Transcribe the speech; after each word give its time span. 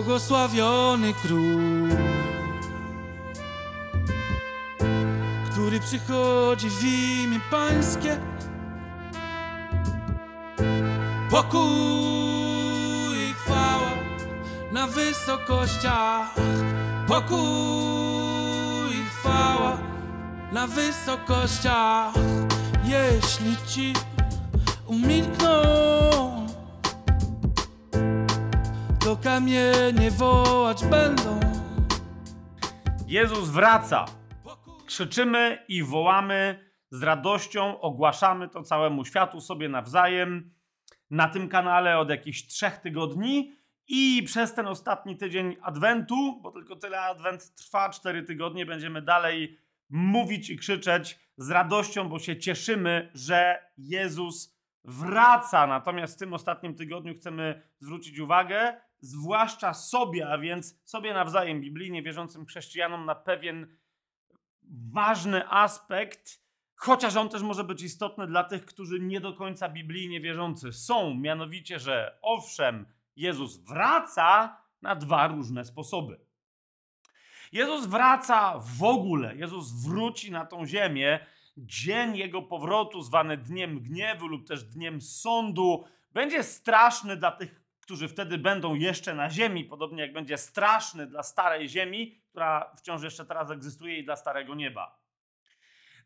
Błogosławiony 0.00 1.14
król, 1.14 1.88
który 5.50 5.80
przychodzi 5.80 6.70
w 6.70 6.84
imię 6.84 7.40
Pańskie. 7.50 8.18
Pokój 11.30 11.60
i 13.30 13.34
chwała 13.34 13.90
na 14.72 14.86
wysokościach. 14.86 16.34
Pokój 17.08 17.38
i 18.90 19.04
chwała 19.04 19.78
na 20.52 20.66
wysokościach. 20.66 22.14
Jeśli 22.84 23.56
ci 23.66 23.92
umilkną, 24.86 26.29
to 29.10 29.16
kamienie 29.16 30.10
wołać 30.10 30.84
będą. 30.84 31.40
Jezus 33.06 33.48
wraca. 33.48 34.04
Krzyczymy 34.86 35.64
i 35.68 35.82
wołamy 35.82 36.70
z 36.90 37.02
radością, 37.02 37.80
ogłaszamy 37.80 38.48
to 38.48 38.62
całemu 38.62 39.04
światu 39.04 39.40
sobie 39.40 39.68
nawzajem 39.68 40.50
na 41.10 41.28
tym 41.28 41.48
kanale 41.48 41.98
od 41.98 42.10
jakichś 42.10 42.46
trzech 42.46 42.78
tygodni 42.78 43.52
i 43.88 44.22
przez 44.26 44.54
ten 44.54 44.66
ostatni 44.66 45.16
tydzień 45.16 45.56
Adwentu, 45.62 46.40
bo 46.42 46.52
tylko 46.52 46.76
tyle 46.76 47.00
Adwent 47.00 47.54
trwa, 47.54 47.90
cztery 47.90 48.22
tygodnie, 48.22 48.66
będziemy 48.66 49.02
dalej 49.02 49.58
mówić 49.88 50.50
i 50.50 50.58
krzyczeć 50.58 51.18
z 51.36 51.50
radością, 51.50 52.08
bo 52.08 52.18
się 52.18 52.38
cieszymy, 52.38 53.10
że 53.14 53.58
Jezus 53.78 54.60
wraca. 54.84 55.66
Natomiast 55.66 56.16
w 56.16 56.18
tym 56.18 56.34
ostatnim 56.34 56.74
tygodniu 56.74 57.14
chcemy 57.14 57.62
zwrócić 57.80 58.18
uwagę, 58.18 58.80
zwłaszcza 59.00 59.74
sobie, 59.74 60.28
a 60.28 60.38
więc 60.38 60.80
sobie 60.84 61.14
nawzajem, 61.14 61.60
biblijnie 61.60 62.02
wierzącym 62.02 62.46
chrześcijanom, 62.46 63.04
na 63.04 63.14
pewien 63.14 63.76
ważny 64.92 65.48
aspekt, 65.48 66.40
chociaż 66.74 67.16
on 67.16 67.28
też 67.28 67.42
może 67.42 67.64
być 67.64 67.82
istotny 67.82 68.26
dla 68.26 68.44
tych, 68.44 68.64
którzy 68.64 69.00
nie 69.00 69.20
do 69.20 69.32
końca 69.32 69.68
biblijnie 69.68 70.20
wierzący 70.20 70.72
są. 70.72 71.14
Mianowicie, 71.14 71.78
że 71.78 72.18
owszem, 72.22 72.86
Jezus 73.16 73.56
wraca 73.56 74.56
na 74.82 74.94
dwa 74.94 75.26
różne 75.26 75.64
sposoby. 75.64 76.20
Jezus 77.52 77.86
wraca 77.86 78.58
w 78.58 78.82
ogóle, 78.82 79.36
Jezus 79.36 79.72
wróci 79.84 80.30
na 80.30 80.46
tą 80.46 80.66
ziemię. 80.66 81.26
Dzień 81.56 82.16
jego 82.16 82.42
powrotu, 82.42 83.02
zwany 83.02 83.36
dniem 83.36 83.80
gniewu 83.80 84.26
lub 84.26 84.48
też 84.48 84.64
dniem 84.64 85.00
sądu, 85.00 85.84
będzie 86.12 86.42
straszny 86.42 87.16
dla 87.16 87.30
tych, 87.30 87.59
którzy 87.90 88.08
wtedy 88.08 88.38
będą 88.38 88.74
jeszcze 88.74 89.14
na 89.14 89.30
ziemi, 89.30 89.64
podobnie 89.64 90.02
jak 90.02 90.12
będzie 90.12 90.38
straszny 90.38 91.06
dla 91.06 91.22
starej 91.22 91.68
ziemi, 91.68 92.20
która 92.30 92.74
wciąż 92.76 93.02
jeszcze 93.02 93.24
teraz 93.24 93.50
egzystuje, 93.50 93.98
i 93.98 94.04
dla 94.04 94.16
starego 94.16 94.54
nieba. 94.54 94.98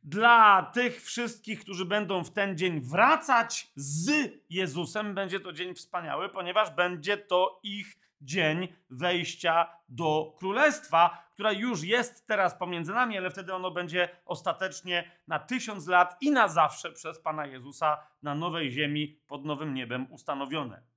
Dla 0.02 0.70
tych 0.74 1.02
wszystkich, 1.02 1.60
którzy 1.60 1.84
będą 1.84 2.24
w 2.24 2.32
ten 2.32 2.58
dzień 2.58 2.80
wracać 2.80 3.72
z 3.76 4.10
Jezusem, 4.50 5.14
będzie 5.14 5.40
to 5.40 5.52
dzień 5.52 5.74
wspaniały, 5.74 6.28
ponieważ 6.28 6.70
będzie 6.70 7.16
to 7.16 7.60
ich 7.62 7.96
dzień 8.20 8.68
wejścia 8.90 9.68
do 9.88 10.34
królestwa, 10.38 11.28
która 11.34 11.52
już 11.52 11.82
jest 11.82 12.26
teraz 12.26 12.54
pomiędzy 12.54 12.92
nami, 12.92 13.18
ale 13.18 13.30
wtedy 13.30 13.54
ono 13.54 13.70
będzie 13.70 14.08
ostatecznie 14.24 15.10
na 15.28 15.38
tysiąc 15.38 15.86
lat 15.86 16.16
i 16.20 16.30
na 16.30 16.48
zawsze 16.48 16.92
przez 16.92 17.20
Pana 17.20 17.46
Jezusa 17.46 18.06
na 18.22 18.34
nowej 18.34 18.70
ziemi 18.70 19.20
pod 19.26 19.44
nowym 19.44 19.74
niebem 19.74 20.12
ustanowione. 20.12 20.93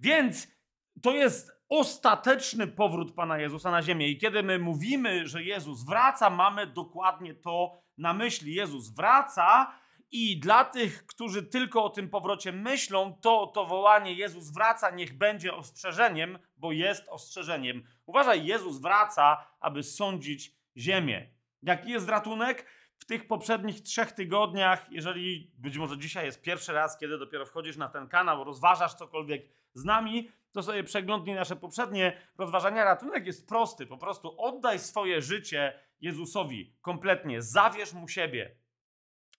Więc 0.00 0.48
to 1.02 1.12
jest 1.12 1.52
ostateczny 1.68 2.66
powrót 2.66 3.14
Pana 3.14 3.38
Jezusa 3.38 3.70
na 3.70 3.82
ziemię. 3.82 4.08
I 4.08 4.18
kiedy 4.18 4.42
my 4.42 4.58
mówimy, 4.58 5.26
że 5.26 5.42
Jezus 5.42 5.84
wraca, 5.84 6.30
mamy 6.30 6.66
dokładnie 6.66 7.34
to 7.34 7.82
na 7.98 8.14
myśli. 8.14 8.54
Jezus 8.54 8.88
wraca 8.88 9.72
i 10.10 10.40
dla 10.40 10.64
tych, 10.64 11.06
którzy 11.06 11.42
tylko 11.42 11.84
o 11.84 11.90
tym 11.90 12.08
powrocie 12.08 12.52
myślą, 12.52 13.18
to 13.20 13.46
to 13.46 13.66
wołanie 13.66 14.14
Jezus 14.14 14.50
wraca 14.50 14.90
niech 14.90 15.18
będzie 15.18 15.54
ostrzeżeniem, 15.54 16.38
bo 16.56 16.72
jest 16.72 17.08
ostrzeżeniem. 17.08 17.82
Uważaj, 18.06 18.46
Jezus 18.46 18.80
wraca, 18.80 19.46
aby 19.60 19.82
sądzić 19.82 20.54
ziemię. 20.76 21.30
Jaki 21.62 21.90
jest 21.90 22.08
ratunek? 22.08 22.66
W 23.00 23.04
tych 23.04 23.26
poprzednich 23.26 23.80
trzech 23.80 24.12
tygodniach, 24.12 24.86
jeżeli 24.90 25.50
być 25.58 25.78
może 25.78 25.98
dzisiaj 25.98 26.26
jest 26.26 26.42
pierwszy 26.42 26.72
raz, 26.72 26.98
kiedy 26.98 27.18
dopiero 27.18 27.46
wchodzisz 27.46 27.76
na 27.76 27.88
ten 27.88 28.08
kanał, 28.08 28.44
rozważasz 28.44 28.94
cokolwiek 28.94 29.42
z 29.74 29.84
nami, 29.84 30.30
to 30.52 30.62
sobie 30.62 30.84
przeglądnij 30.84 31.34
nasze 31.34 31.56
poprzednie 31.56 32.16
rozważania. 32.38 32.84
Ratunek 32.84 33.26
jest 33.26 33.48
prosty. 33.48 33.86
Po 33.86 33.98
prostu 33.98 34.34
oddaj 34.40 34.78
swoje 34.78 35.22
życie 35.22 35.72
Jezusowi 36.00 36.72
kompletnie. 36.80 37.42
Zawierz 37.42 37.92
mu 37.92 38.08
siebie. 38.08 38.56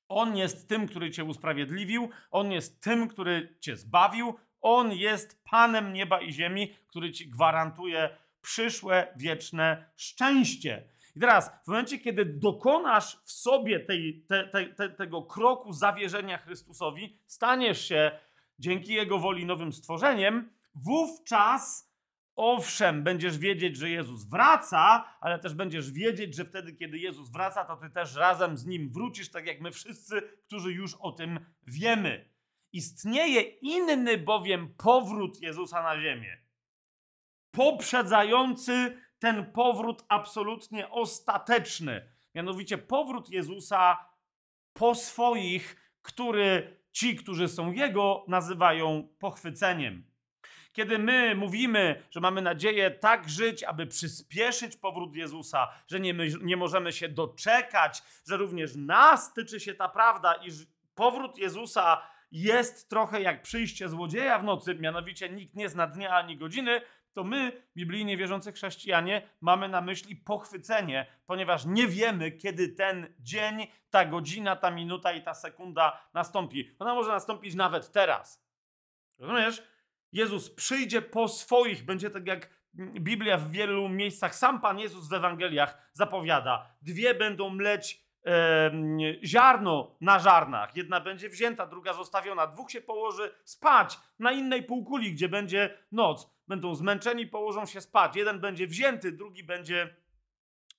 On 0.07 0.37
jest 0.37 0.69
tym, 0.69 0.87
który 0.87 1.11
cię 1.11 1.23
usprawiedliwił. 1.23 2.09
On 2.31 2.51
jest 2.51 2.81
tym, 2.81 3.07
który 3.07 3.57
cię 3.59 3.77
zbawił. 3.77 4.35
On 4.61 4.91
jest 4.91 5.43
Panem 5.43 5.93
nieba 5.93 6.21
i 6.21 6.33
ziemi, 6.33 6.75
który 6.87 7.11
ci 7.11 7.29
gwarantuje 7.29 8.17
przyszłe, 8.41 9.13
wieczne 9.15 9.91
szczęście. 9.95 10.83
I 11.15 11.19
teraz, 11.19 11.51
w 11.65 11.67
momencie, 11.67 11.99
kiedy 11.99 12.25
dokonasz 12.25 13.21
w 13.25 13.31
sobie 13.31 13.79
tej, 13.79 14.25
te, 14.27 14.47
te, 14.47 14.65
te, 14.65 14.89
tego 14.89 15.23
kroku 15.23 15.73
zawierzenia 15.73 16.37
Chrystusowi, 16.37 17.17
staniesz 17.25 17.85
się 17.85 18.11
dzięki 18.59 18.93
Jego 18.93 19.19
woli 19.19 19.45
nowym 19.45 19.73
stworzeniem, 19.73 20.49
wówczas 20.75 21.91
owszem, 22.35 23.03
będziesz 23.03 23.37
wiedzieć, 23.37 23.77
że 23.77 23.89
Jezus 23.89 24.25
wraca, 24.25 25.05
ale 25.21 25.39
też 25.39 25.53
będziesz 25.53 25.91
wiedzieć, 25.91 26.35
że 26.35 26.45
wtedy, 26.45 26.73
kiedy 26.73 26.97
Jezus 26.97 27.29
wraca, 27.29 27.65
to 27.65 27.77
ty 27.77 27.89
też 27.89 28.15
razem 28.15 28.57
z 28.57 28.65
Nim 28.65 28.89
wrócisz, 28.89 29.29
tak 29.29 29.45
jak 29.45 29.61
my 29.61 29.71
wszyscy, 29.71 30.21
którzy 30.47 30.73
już 30.73 30.95
o 30.95 31.11
tym 31.11 31.39
wiemy. 31.67 32.29
Istnieje 32.73 33.41
inny 33.41 34.17
bowiem 34.17 34.73
powrót 34.77 35.41
Jezusa 35.41 35.83
na 35.83 36.01
ziemię, 36.01 36.37
poprzedzający 37.51 39.01
ten 39.21 39.51
powrót 39.51 40.05
absolutnie 40.07 40.89
ostateczny. 40.89 42.09
Mianowicie 42.35 42.77
powrót 42.77 43.29
Jezusa 43.29 43.97
po 44.73 44.95
swoich, 44.95 45.91
który 46.01 46.77
ci, 46.91 47.15
którzy 47.15 47.47
są 47.47 47.71
Jego, 47.71 48.25
nazywają 48.27 49.07
pochwyceniem. 49.19 50.11
Kiedy 50.73 50.99
my 50.99 51.35
mówimy, 51.35 52.03
że 52.11 52.19
mamy 52.19 52.41
nadzieję 52.41 52.91
tak 52.91 53.29
żyć, 53.29 53.63
aby 53.63 53.87
przyspieszyć 53.87 54.77
powrót 54.77 55.15
Jezusa, 55.15 55.67
że 55.87 55.99
nie, 55.99 56.13
my, 56.13 56.27
nie 56.41 56.57
możemy 56.57 56.93
się 56.93 57.09
doczekać, 57.09 58.03
że 58.27 58.37
również 58.37 58.75
nas 58.75 59.33
tyczy 59.33 59.59
się 59.59 59.73
ta 59.73 59.89
prawda, 59.89 60.33
iż 60.33 60.53
powrót 60.95 61.37
Jezusa 61.37 62.01
jest 62.31 62.89
trochę 62.89 63.21
jak 63.21 63.41
przyjście 63.41 63.89
złodzieja 63.89 64.39
w 64.39 64.43
nocy, 64.43 64.75
mianowicie 64.75 65.29
nikt 65.29 65.55
nie 65.55 65.69
zna 65.69 65.87
dnia 65.87 66.09
ani 66.09 66.37
godziny, 66.37 66.81
to 67.13 67.23
my, 67.23 67.63
biblijnie 67.77 68.17
wierzący 68.17 68.51
chrześcijanie, 68.51 69.29
mamy 69.41 69.69
na 69.69 69.81
myśli 69.81 70.15
pochwycenie, 70.15 71.05
ponieważ 71.25 71.65
nie 71.65 71.87
wiemy, 71.87 72.31
kiedy 72.31 72.69
ten 72.69 73.13
dzień, 73.19 73.67
ta 73.89 74.05
godzina, 74.05 74.55
ta 74.55 74.71
minuta 74.71 75.11
i 75.11 75.21
ta 75.21 75.33
sekunda 75.33 76.01
nastąpi. 76.13 76.71
Ona 76.79 76.95
może 76.95 77.09
nastąpić 77.11 77.55
nawet 77.55 77.91
teraz. 77.91 78.45
Rozumiesz? 79.19 79.63
Jezus 80.11 80.49
przyjdzie 80.49 81.01
po 81.01 81.27
swoich, 81.27 81.85
będzie 81.85 82.09
tak 82.09 82.27
jak 82.27 82.49
Biblia 82.75 83.37
w 83.37 83.51
wielu 83.51 83.89
miejscach, 83.89 84.35
sam 84.35 84.61
Pan 84.61 84.79
Jezus 84.79 85.09
w 85.09 85.13
Ewangeliach 85.13 85.89
zapowiada. 85.93 86.65
Dwie 86.81 87.13
będą 87.13 87.49
mleć 87.49 88.05
e, 88.25 88.71
ziarno 89.23 89.95
na 90.01 90.19
żarnach. 90.19 90.75
Jedna 90.75 90.99
będzie 90.99 91.29
wzięta, 91.29 91.67
druga 91.67 91.93
zostawiona. 91.93 92.47
Dwóch 92.47 92.71
się 92.71 92.81
położy 92.81 93.31
spać 93.43 93.99
na 94.19 94.31
innej 94.31 94.63
półkuli, 94.63 95.13
gdzie 95.13 95.29
będzie 95.29 95.77
noc. 95.91 96.29
Będą 96.51 96.75
zmęczeni, 96.75 97.27
położą 97.27 97.65
się 97.65 97.81
spać. 97.81 98.15
Jeden 98.15 98.39
będzie 98.39 98.67
wzięty, 98.67 99.11
drugi 99.11 99.43
będzie 99.43 99.95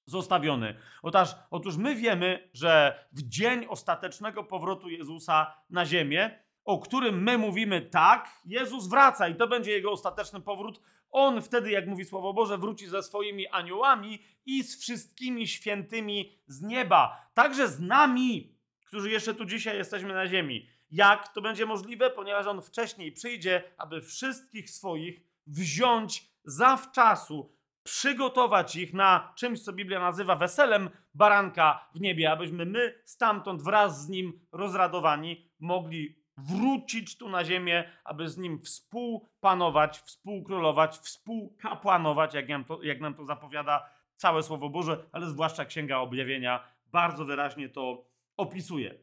zostawiony. 0.07 0.75
Otóż, 1.03 1.29
otóż 1.51 1.77
my 1.77 1.95
wiemy, 1.95 2.51
że 2.53 3.05
w 3.13 3.23
dzień 3.23 3.67
ostatecznego 3.69 4.45
powrotu 4.45 4.89
Jezusa 4.89 5.55
na 5.71 5.87
ziemię 5.87 6.43
o 6.65 6.79
którym 6.79 7.23
my 7.23 7.39
mówimy 7.39 7.81
tak, 7.81 8.41
Jezus 8.45 8.89
wraca 8.89 9.29
i 9.29 9.35
to 9.35 9.49
będzie 9.49 9.73
jego 9.73 9.93
ostateczny 9.93 10.41
powrót. 10.41 10.81
On 11.11 11.43
wtedy, 11.43 11.71
jak 11.71 11.87
mówi 11.87 12.05
Słowo 12.05 12.33
Boże, 12.33 12.59
wróci 12.59 12.87
ze 12.89 13.03
swoimi 13.03 13.49
aniołami 13.49 14.23
i 14.47 14.63
z 14.63 14.81
wszystkimi 14.81 15.49
świętymi 15.49 16.39
z 16.47 16.63
nieba. 16.63 17.31
Także 17.35 17.69
z 17.69 17.81
nami, 17.81 18.57
którzy 18.87 19.11
jeszcze 19.11 19.35
tu 19.35 19.45
dzisiaj 19.45 19.77
jesteśmy 19.77 20.15
na 20.15 20.27
ziemi. 20.27 20.67
Jak 20.91 21.29
to 21.29 21.41
będzie 21.41 21.67
możliwe? 21.67 22.11
Ponieważ 22.11 22.47
on 22.47 22.63
wcześniej 22.63 23.13
przyjdzie, 23.13 23.63
aby 23.79 24.01
wszystkich 24.01 24.71
swoich 24.71 25.32
wziąć 25.47 26.33
zawczasu, 26.45 27.57
przygotować 27.83 28.77
ich 28.77 28.95
na 28.95 29.33
czymś, 29.37 29.63
co 29.63 29.73
Biblia 29.73 30.01
nazywa 30.01 30.37
weselem 30.37 30.91
baranka 31.15 31.89
w 31.95 32.01
niebie, 32.01 32.33
abyśmy 32.33 32.67
my 32.67 33.03
stamtąd 33.05 33.63
wraz 33.63 34.05
z 34.05 34.09
nim 34.09 34.41
rozradowani 34.53 35.51
mogli 35.61 36.23
wrócić 36.37 37.19
tu 37.19 37.29
na 37.29 37.45
ziemię, 37.45 37.91
aby 38.05 38.29
z 38.29 38.39
nim 38.39 38.61
współpanować, 38.61 39.99
współkrólować, 39.99 40.99
współkapłanować, 40.99 42.35
jak 42.35 42.49
nam 42.49 42.65
to, 42.65 42.83
jak 42.83 43.01
nam 43.01 43.15
to 43.15 43.25
zapowiada 43.25 43.91
całe 44.17 44.43
Słowo 44.43 44.69
Boże, 44.69 45.05
ale 45.13 45.27
zwłaszcza 45.27 45.65
Księga 45.65 45.99
Objawienia 45.99 46.65
bardzo 46.87 47.25
wyraźnie 47.25 47.69
to 47.69 48.07
opisuje. 48.37 48.95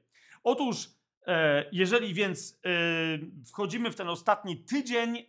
Otóż, 0.43 0.89
e, 1.27 1.65
jeżeli 1.71 2.13
więc 2.13 2.59
e, 2.65 2.69
wchodzimy 3.47 3.91
w 3.91 3.95
ten 3.95 4.09
ostatni 4.09 4.57
tydzień 4.57 5.25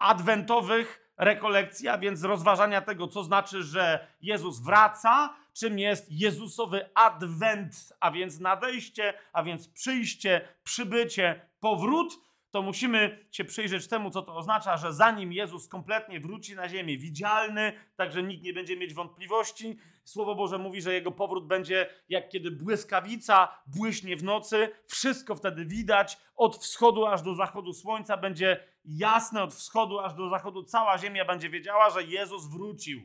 adwentowych 0.00 1.12
rekolekcji, 1.16 1.88
a 1.88 1.98
więc 1.98 2.24
rozważania 2.24 2.80
tego, 2.80 3.08
co 3.08 3.24
znaczy, 3.24 3.62
że 3.62 4.06
Jezus 4.20 4.60
wraca, 4.60 5.34
czym 5.52 5.78
jest 5.78 6.12
Jezusowy 6.12 6.88
adwent, 6.94 7.92
a 8.00 8.10
więc 8.10 8.40
nadejście, 8.40 9.14
a 9.32 9.42
więc 9.42 9.68
przyjście, 9.68 10.48
przybycie, 10.64 11.40
powrót, 11.60 12.12
to 12.50 12.62
musimy 12.62 13.26
się 13.30 13.44
przyjrzeć 13.44 13.88
temu, 13.88 14.10
co 14.10 14.22
to 14.22 14.36
oznacza, 14.36 14.76
że 14.76 14.92
zanim 14.92 15.32
Jezus 15.32 15.68
kompletnie 15.68 16.20
wróci 16.20 16.54
na 16.54 16.68
ziemię, 16.68 16.98
widzialny, 16.98 17.72
tak 17.96 18.12
że 18.12 18.22
nikt 18.22 18.44
nie 18.44 18.52
będzie 18.52 18.76
mieć 18.76 18.94
wątpliwości, 18.94 19.78
Słowo 20.10 20.34
Boże 20.34 20.58
mówi, 20.58 20.82
że 20.82 20.94
jego 20.94 21.12
powrót 21.12 21.46
będzie 21.46 21.88
jak 22.08 22.28
kiedy 22.28 22.50
błyskawica 22.50 23.48
błyśnie 23.66 24.16
w 24.16 24.24
nocy, 24.24 24.70
wszystko 24.86 25.34
wtedy 25.34 25.64
widać, 25.64 26.18
od 26.36 26.56
wschodu 26.56 27.06
aż 27.06 27.22
do 27.22 27.34
zachodu 27.34 27.72
słońca 27.72 28.16
będzie 28.16 28.64
jasne, 28.84 29.42
od 29.42 29.54
wschodu 29.54 29.98
aż 29.98 30.14
do 30.14 30.28
zachodu 30.28 30.62
cała 30.62 30.98
ziemia 30.98 31.24
będzie 31.24 31.50
wiedziała, 31.50 31.90
że 31.90 32.02
Jezus 32.02 32.46
wrócił. 32.46 33.00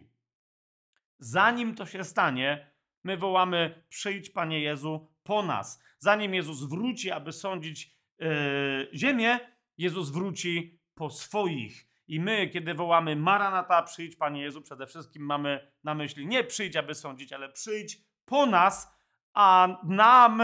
Zanim 1.20 1.76
to 1.76 1.86
się 1.86 2.04
stanie, 2.04 2.72
my 3.04 3.18
wołamy: 3.18 3.84
Przyjdź, 3.90 4.30
Panie 4.30 4.60
Jezu, 4.60 5.08
po 5.24 5.44
nas. 5.44 5.84
Zanim 5.98 6.34
Jezus 6.34 6.64
wróci, 6.64 7.12
aby 7.12 7.32
sądzić 7.32 7.98
yy, 8.20 8.90
ziemię, 8.94 9.40
Jezus 9.78 10.10
wróci 10.10 10.80
po 10.96 11.10
swoich. 11.10 11.95
I 12.08 12.20
my, 12.20 12.48
kiedy 12.48 12.74
wołamy 12.74 13.16
Maranata, 13.16 13.84
przyjdź 13.84 14.16
Panie 14.16 14.42
Jezu, 14.42 14.62
przede 14.62 14.88
wszystkim 14.88 15.24
mamy 15.24 15.72
na 15.84 15.96
myśli 15.96 16.28
nie 16.28 16.44
przyjdź, 16.44 16.76
aby 16.76 16.96
sądzić, 16.96 17.34
ale 17.34 17.50
przyjdź 17.50 17.98
po 18.26 18.46
nas, 18.46 18.96
a 19.34 19.78
nam 19.84 20.42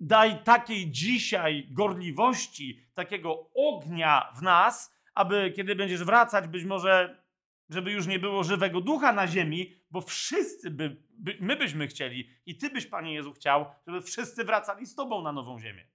daj 0.00 0.42
takiej 0.44 0.90
dzisiaj 0.90 1.68
gorliwości, 1.70 2.80
takiego 2.94 3.50
ognia 3.54 4.32
w 4.36 4.42
nas, 4.42 4.96
aby 5.14 5.52
kiedy 5.56 5.76
będziesz 5.76 6.04
wracać, 6.04 6.48
być 6.48 6.64
może, 6.64 7.22
żeby 7.68 7.92
już 7.92 8.06
nie 8.06 8.18
było 8.18 8.44
żywego 8.44 8.80
ducha 8.80 9.12
na 9.12 9.26
ziemi, 9.26 9.74
bo 9.90 10.00
wszyscy 10.00 10.70
by, 10.70 10.96
by 11.10 11.36
my 11.40 11.56
byśmy 11.56 11.86
chcieli 11.86 12.30
i 12.46 12.56
Ty 12.56 12.70
byś, 12.70 12.86
Panie 12.86 13.14
Jezu, 13.14 13.32
chciał, 13.32 13.66
żeby 13.86 14.02
wszyscy 14.02 14.44
wracali 14.44 14.86
z 14.86 14.94
Tobą 14.94 15.22
na 15.22 15.32
nową 15.32 15.58
ziemię. 15.58 15.86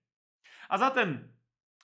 A 0.69 0.77
zatem 0.77 1.33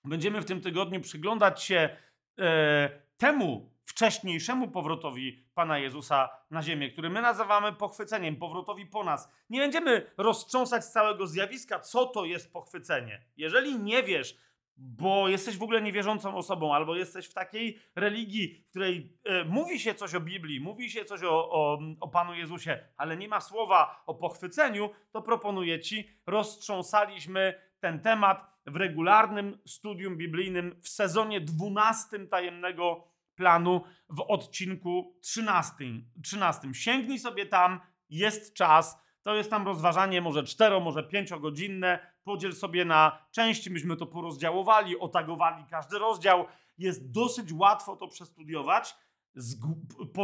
będziemy 0.05 0.41
w 0.41 0.45
tym 0.45 0.61
tygodniu 0.61 1.01
przyglądać 1.01 1.63
się 1.63 1.97
e, 2.39 3.06
temu 3.17 3.71
wcześniejszemu 3.85 4.67
powrotowi 4.67 5.43
Pana 5.53 5.79
Jezusa 5.79 6.29
na 6.51 6.61
ziemię, 6.61 6.89
który 6.89 7.09
my 7.09 7.21
nazywamy 7.21 7.73
pochwyceniem, 7.73 8.35
powrotowi 8.35 8.85
po 8.85 9.03
nas. 9.03 9.31
Nie 9.49 9.59
będziemy 9.59 10.11
roztrząsać 10.17 10.85
całego 10.85 11.27
zjawiska, 11.27 11.79
co 11.79 12.05
to 12.05 12.25
jest 12.25 12.53
pochwycenie. 12.53 13.25
Jeżeli 13.37 13.79
nie 13.79 14.03
wiesz, 14.03 14.37
bo 14.77 15.29
jesteś 15.29 15.57
w 15.57 15.63
ogóle 15.63 15.81
niewierzącą 15.81 16.35
osobą, 16.35 16.73
albo 16.73 16.95
jesteś 16.95 17.27
w 17.27 17.33
takiej 17.33 17.79
religii, 17.95 18.63
w 18.67 18.69
której 18.69 19.17
e, 19.23 19.43
mówi 19.43 19.79
się 19.79 19.95
coś 19.95 20.15
o 20.15 20.19
Biblii, 20.19 20.59
mówi 20.59 20.89
się 20.89 21.05
coś 21.05 21.23
o, 21.23 21.51
o, 21.51 21.79
o 21.99 22.07
Panu 22.07 22.33
Jezusie, 22.33 22.79
ale 22.97 23.17
nie 23.17 23.27
ma 23.27 23.41
słowa 23.41 24.03
o 24.05 24.15
pochwyceniu, 24.15 24.89
to 25.11 25.21
proponuję 25.21 25.79
Ci, 25.79 26.09
roztrząsaliśmy 26.25 27.53
ten 27.79 27.99
temat 27.99 28.57
w 28.65 28.75
regularnym 28.75 29.57
studium 29.65 30.17
biblijnym 30.17 30.79
w 30.81 30.89
sezonie 30.89 31.41
12 31.41 32.27
tajemnego 32.27 33.07
planu 33.35 33.81
w 34.09 34.21
odcinku 34.21 35.15
13. 35.21 35.75
13. 36.23 36.73
Sięgnij 36.73 37.19
sobie 37.19 37.45
tam, 37.45 37.79
jest 38.09 38.53
czas. 38.53 39.01
To 39.21 39.35
jest 39.35 39.49
tam 39.49 39.65
rozważanie 39.65 40.21
może 40.21 40.43
4, 40.43 40.79
może 40.81 41.03
5 41.03 41.33
godzinne. 41.39 41.99
Podziel 42.23 42.53
sobie 42.53 42.85
na 42.85 43.27
części, 43.31 43.71
myśmy 43.71 43.95
to 43.95 44.05
porozdziałowali, 44.05 44.99
otagowali 44.99 45.65
każdy 45.69 45.99
rozdział. 45.99 46.45
Jest 46.77 47.11
dosyć 47.11 47.53
łatwo 47.53 47.95
to 47.95 48.07
przestudiować. 48.07 48.95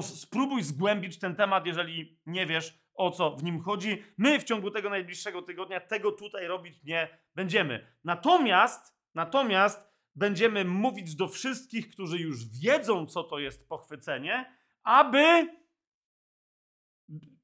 spróbuj 0.01 0.63
zgłębić 0.63 1.19
ten 1.19 1.35
temat, 1.35 1.65
jeżeli 1.65 2.19
nie 2.25 2.45
wiesz, 2.45 2.82
o 2.93 3.11
co 3.11 3.35
w 3.35 3.43
nim 3.43 3.61
chodzi. 3.61 4.03
My 4.17 4.39
w 4.39 4.43
ciągu 4.43 4.71
tego 4.71 4.89
najbliższego 4.89 5.41
tygodnia 5.41 5.79
tego 5.79 6.11
tutaj 6.11 6.47
robić 6.47 6.83
nie 6.83 7.19
będziemy. 7.35 7.87
Natomiast, 8.03 8.97
natomiast 9.15 9.93
będziemy 10.15 10.65
mówić 10.65 11.15
do 11.15 11.27
wszystkich, 11.27 11.89
którzy 11.89 12.17
już 12.17 12.59
wiedzą, 12.59 13.05
co 13.05 13.23
to 13.23 13.39
jest 13.39 13.69
pochwycenie, 13.69 14.57
aby 14.83 15.47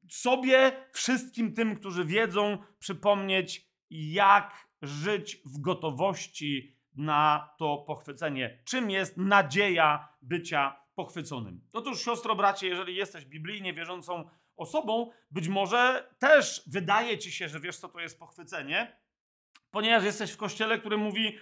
sobie, 0.10 0.72
wszystkim 0.94 1.54
tym, 1.54 1.76
którzy 1.76 2.06
wiedzą, 2.06 2.58
przypomnieć, 2.80 3.70
jak 3.90 4.70
żyć 4.82 5.42
w 5.46 5.62
gotowości 5.62 6.80
na 6.96 7.50
to 7.58 7.78
pochwycenie. 7.78 8.64
Czym 8.66 8.90
jest 8.90 9.18
nadzieja 9.18 10.10
bycia 10.22 10.80
pochwyconym? 10.96 11.62
Otóż, 11.74 12.02
siostro, 12.06 12.36
bracie, 12.36 12.68
jeżeli 12.68 12.96
jesteś 12.96 13.26
biblijnie 13.26 13.74
wierzącą 13.74 14.30
osobą, 14.60 15.12
być 15.32 15.48
może 15.48 16.10
też 16.20 16.64
wydaje 16.68 17.18
ci 17.18 17.32
się, 17.32 17.50
że 17.50 17.60
wiesz, 17.60 17.78
co 17.78 17.90
to 17.90 18.00
jest 18.00 18.20
pochwycenie, 18.20 19.00
ponieważ 19.72 20.04
jesteś 20.04 20.32
w 20.32 20.38
kościele, 20.38 20.80
który 20.80 20.98
mówi: 20.98 21.38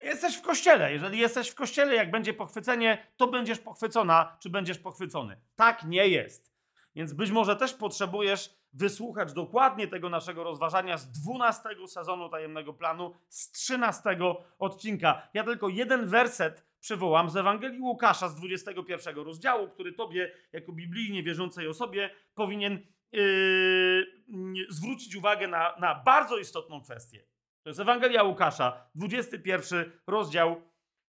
Jesteś 0.00 0.36
w 0.36 0.42
kościele. 0.42 0.92
Jeżeli 0.92 1.18
jesteś 1.18 1.48
w 1.48 1.54
kościele, 1.54 1.94
jak 1.94 2.10
będzie 2.10 2.34
pochwycenie, 2.34 3.06
to 3.16 3.26
będziesz 3.26 3.58
pochwycona, 3.58 4.36
czy 4.40 4.50
będziesz 4.50 4.78
pochwycony. 4.78 5.40
Tak 5.56 5.84
nie 5.84 6.08
jest. 6.08 6.56
Więc 6.94 7.12
być 7.12 7.30
może 7.30 7.56
też 7.56 7.74
potrzebujesz 7.74 8.56
wysłuchać 8.72 9.32
dokładnie 9.32 9.88
tego 9.88 10.08
naszego 10.08 10.44
rozważania 10.44 10.98
z 10.98 11.10
12 11.10 11.68
sezonu 11.86 12.28
tajemnego 12.28 12.74
planu, 12.74 13.14
z 13.28 13.50
13 13.50 14.18
odcinka. 14.58 15.28
Ja 15.34 15.44
tylko 15.44 15.68
jeden 15.68 16.06
werset 16.06 16.66
przywołam 16.86 17.30
z 17.30 17.36
Ewangelii 17.36 17.80
Łukasza 17.80 18.28
z 18.28 18.34
21 18.34 19.16
rozdziału, 19.16 19.68
który 19.68 19.92
tobie, 19.92 20.32
jako 20.52 20.72
biblijnie 20.72 21.22
wierzącej 21.22 21.68
osobie, 21.68 22.10
powinien 22.34 22.86
yy, 23.12 24.66
zwrócić 24.68 25.16
uwagę 25.16 25.48
na, 25.48 25.76
na 25.80 26.02
bardzo 26.04 26.38
istotną 26.38 26.80
kwestię. 26.80 27.26
To 27.62 27.70
jest 27.70 27.80
Ewangelia 27.80 28.22
Łukasza, 28.22 28.88
21 28.94 29.92
rozdział, 30.06 30.62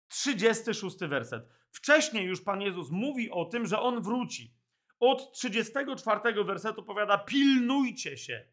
36 0.08 0.98
werset. 1.00 1.50
Wcześniej 1.72 2.26
już 2.26 2.42
Pan 2.42 2.62
Jezus 2.62 2.92
mówi 2.92 3.32
o 3.32 3.46
tym, 3.46 3.68
że 3.68 3.80
On 3.80 4.02
wróci. 4.02 4.54
Od 5.00 5.34
34 5.34 6.44
wersetu 6.44 6.84
powiada: 6.84 7.18
pilnujcie 7.18 8.18
się, 8.18 8.46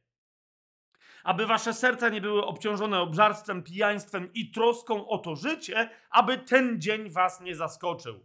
aby 1.24 1.46
wasze 1.46 1.74
serca 1.74 2.08
nie 2.08 2.20
były 2.20 2.44
obciążone 2.46 3.00
obżarstwem, 3.00 3.62
pijaństwem 3.62 4.32
i 4.34 4.50
troską 4.50 5.08
o 5.08 5.18
to 5.18 5.36
życie, 5.36 5.90
aby 6.10 6.38
ten 6.38 6.80
dzień 6.80 7.10
was 7.10 7.40
nie 7.40 7.56
zaskoczył. 7.56 8.20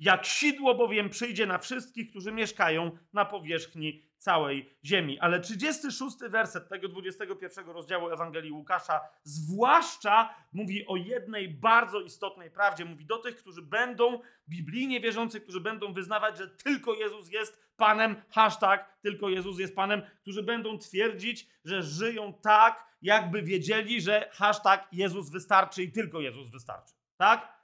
Jak 0.00 0.26
sidło 0.26 0.74
bowiem 0.74 1.10
przyjdzie 1.10 1.46
na 1.46 1.58
wszystkich, 1.58 2.10
którzy 2.10 2.32
mieszkają 2.32 2.90
na 3.12 3.24
powierzchni 3.24 4.02
całej 4.24 4.70
ziemi. 4.84 5.18
Ale 5.18 5.40
36 5.40 6.16
werset 6.30 6.68
tego 6.68 6.88
21 6.88 7.66
rozdziału 7.66 8.10
Ewangelii 8.10 8.52
Łukasza 8.52 9.00
zwłaszcza 9.22 10.34
mówi 10.52 10.86
o 10.86 10.96
jednej 10.96 11.48
bardzo 11.48 12.00
istotnej 12.00 12.50
prawdzie. 12.50 12.84
Mówi 12.84 13.06
do 13.06 13.18
tych, 13.18 13.36
którzy 13.36 13.62
będą 13.62 14.20
biblijnie 14.48 15.00
wierzący, 15.00 15.40
którzy 15.40 15.60
będą 15.60 15.92
wyznawać, 15.92 16.38
że 16.38 16.48
tylko 16.48 16.94
Jezus 16.94 17.30
jest 17.30 17.64
Panem, 17.76 18.16
hashtag 18.30 18.98
tylko 19.00 19.28
Jezus 19.28 19.58
jest 19.58 19.74
Panem, 19.74 20.02
którzy 20.20 20.42
będą 20.42 20.78
twierdzić, 20.78 21.48
że 21.64 21.82
żyją 21.82 22.34
tak, 22.42 22.86
jakby 23.02 23.42
wiedzieli, 23.42 24.00
że 24.00 24.30
hashtag 24.32 24.88
Jezus 24.92 25.30
wystarczy 25.30 25.82
i 25.82 25.92
tylko 25.92 26.20
Jezus 26.20 26.50
wystarczy. 26.50 26.94
Tak? 27.16 27.54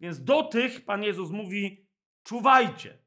Więc 0.00 0.24
do 0.24 0.42
tych 0.42 0.84
Pan 0.84 1.02
Jezus 1.02 1.30
mówi: 1.30 1.86
czuwajcie. 2.24 2.98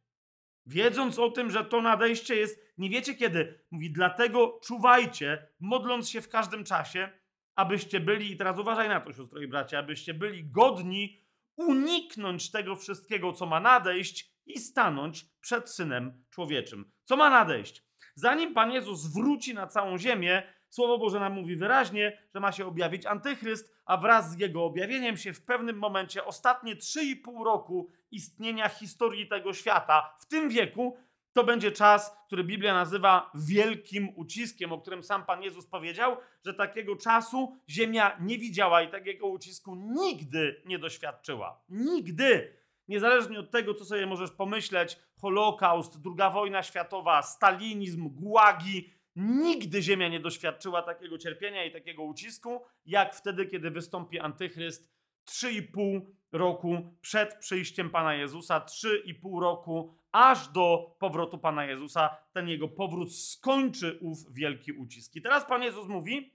Wiedząc 0.66 1.20
o 1.20 1.30
tym, 1.30 1.52
że 1.52 1.66
to 1.66 1.82
nadejście 1.82 2.36
jest, 2.36 2.74
nie 2.78 2.90
wiecie 2.90 3.14
kiedy. 3.14 3.60
Mówi, 3.72 3.92
dlatego 3.92 4.60
czuwajcie, 4.64 5.48
modląc 5.60 6.10
się 6.10 6.22
w 6.22 6.30
każdym 6.30 6.64
czasie, 6.64 7.10
abyście 7.56 8.00
byli, 8.00 8.32
i 8.32 8.38
teraz 8.38 8.60
uważaj 8.60 8.90
na 8.90 9.02
to, 9.02 9.14
siostro 9.14 9.42
i 9.42 9.48
bracia, 9.48 9.80
abyście 9.80 10.14
byli 10.14 10.52
godni 10.52 11.24
uniknąć 11.56 12.52
tego 12.52 12.76
wszystkiego, 12.76 13.34
co 13.34 13.46
ma 13.46 13.60
nadejść 13.60 14.34
i 14.46 14.60
stanąć 14.60 15.26
przed 15.42 15.70
Synem 15.70 16.24
Człowieczym. 16.30 16.92
Co 17.04 17.18
ma 17.18 17.30
nadejść? 17.30 17.84
Zanim 18.16 18.54
Pan 18.54 18.72
Jezus 18.72 19.14
wróci 19.14 19.54
na 19.54 19.68
całą 19.68 19.98
ziemię, 19.98 20.54
Słowo 20.74 20.98
Boże 20.98 21.20
nam 21.20 21.34
mówi 21.34 21.56
wyraźnie, 21.56 22.18
że 22.34 22.40
ma 22.40 22.52
się 22.52 22.66
objawić 22.66 23.06
antychryst, 23.06 23.76
a 23.86 23.98
wraz 23.98 24.32
z 24.32 24.40
jego 24.40 24.64
objawieniem 24.64 25.18
się 25.18 25.34
w 25.34 25.46
pewnym 25.46 25.78
momencie 25.78 26.26
ostatnie 26.26 26.76
3,5 26.76 27.44
roku 27.46 27.90
istnienia 28.12 28.70
historii 28.70 29.28
tego 29.28 29.54
świata, 29.54 30.16
w 30.20 30.26
tym 30.26 30.50
wieku, 30.50 30.98
to 31.34 31.44
będzie 31.44 31.72
czas, 31.72 32.18
który 32.28 32.44
Biblia 32.44 32.74
nazywa 32.74 33.32
wielkim 33.36 34.10
uciskiem, 34.16 34.72
o 34.72 34.82
którym 34.82 35.04
sam 35.04 35.26
Pan 35.26 35.44
Jezus 35.44 35.68
powiedział, 35.68 36.18
że 36.46 36.54
takiego 36.54 36.96
czasu 36.96 37.58
Ziemia 37.70 38.18
nie 38.22 38.38
widziała 38.38 38.82
i 38.82 38.92
takiego 38.92 39.28
ucisku 39.28 39.76
nigdy 39.76 40.62
nie 40.66 40.80
doświadczyła. 40.80 41.62
Nigdy! 41.70 42.58
Niezależnie 42.88 43.40
od 43.40 43.52
tego, 43.52 43.74
co 43.74 43.86
sobie 43.86 44.06
możesz 44.06 44.32
pomyśleć, 44.32 45.00
Holokaust, 45.22 45.98
II 46.06 46.34
wojna 46.34 46.64
światowa, 46.64 47.22
stalinizm, 47.22 48.10
gułagi, 48.10 48.94
nigdy 49.16 49.82
Ziemia 49.82 50.08
nie 50.08 50.20
doświadczyła 50.20 50.82
takiego 50.82 51.18
cierpienia 51.18 51.66
i 51.66 51.72
takiego 51.72 52.04
ucisku, 52.04 52.62
jak 52.86 53.16
wtedy, 53.16 53.46
kiedy 53.46 53.72
wystąpi 53.72 54.20
Antychryst 54.20 54.94
3,5 55.30 56.02
roku 56.32 56.98
przed 57.02 57.36
przyjściem 57.36 57.90
Pana 57.90 58.16
Jezusa, 58.16 58.60
3,5 58.60 59.42
roku 59.42 59.94
aż 60.12 60.48
do 60.48 60.96
powrotu 61.00 61.38
Pana 61.38 61.66
Jezusa. 61.66 62.18
Ten 62.32 62.48
jego 62.48 62.68
powrót 62.68 63.16
skończy 63.16 64.00
ów 64.02 64.34
wielki 64.34 64.72
ucisk. 64.72 65.16
I 65.16 65.22
teraz 65.22 65.46
Pan 65.46 65.64
Jezus 65.64 65.88
mówi, 65.88 66.34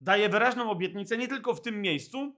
daje 0.00 0.28
wyraźną 0.28 0.70
obietnicę 0.70 1.18
nie 1.18 1.28
tylko 1.28 1.54
w 1.54 1.62
tym 1.62 1.82
miejscu, 1.82 2.36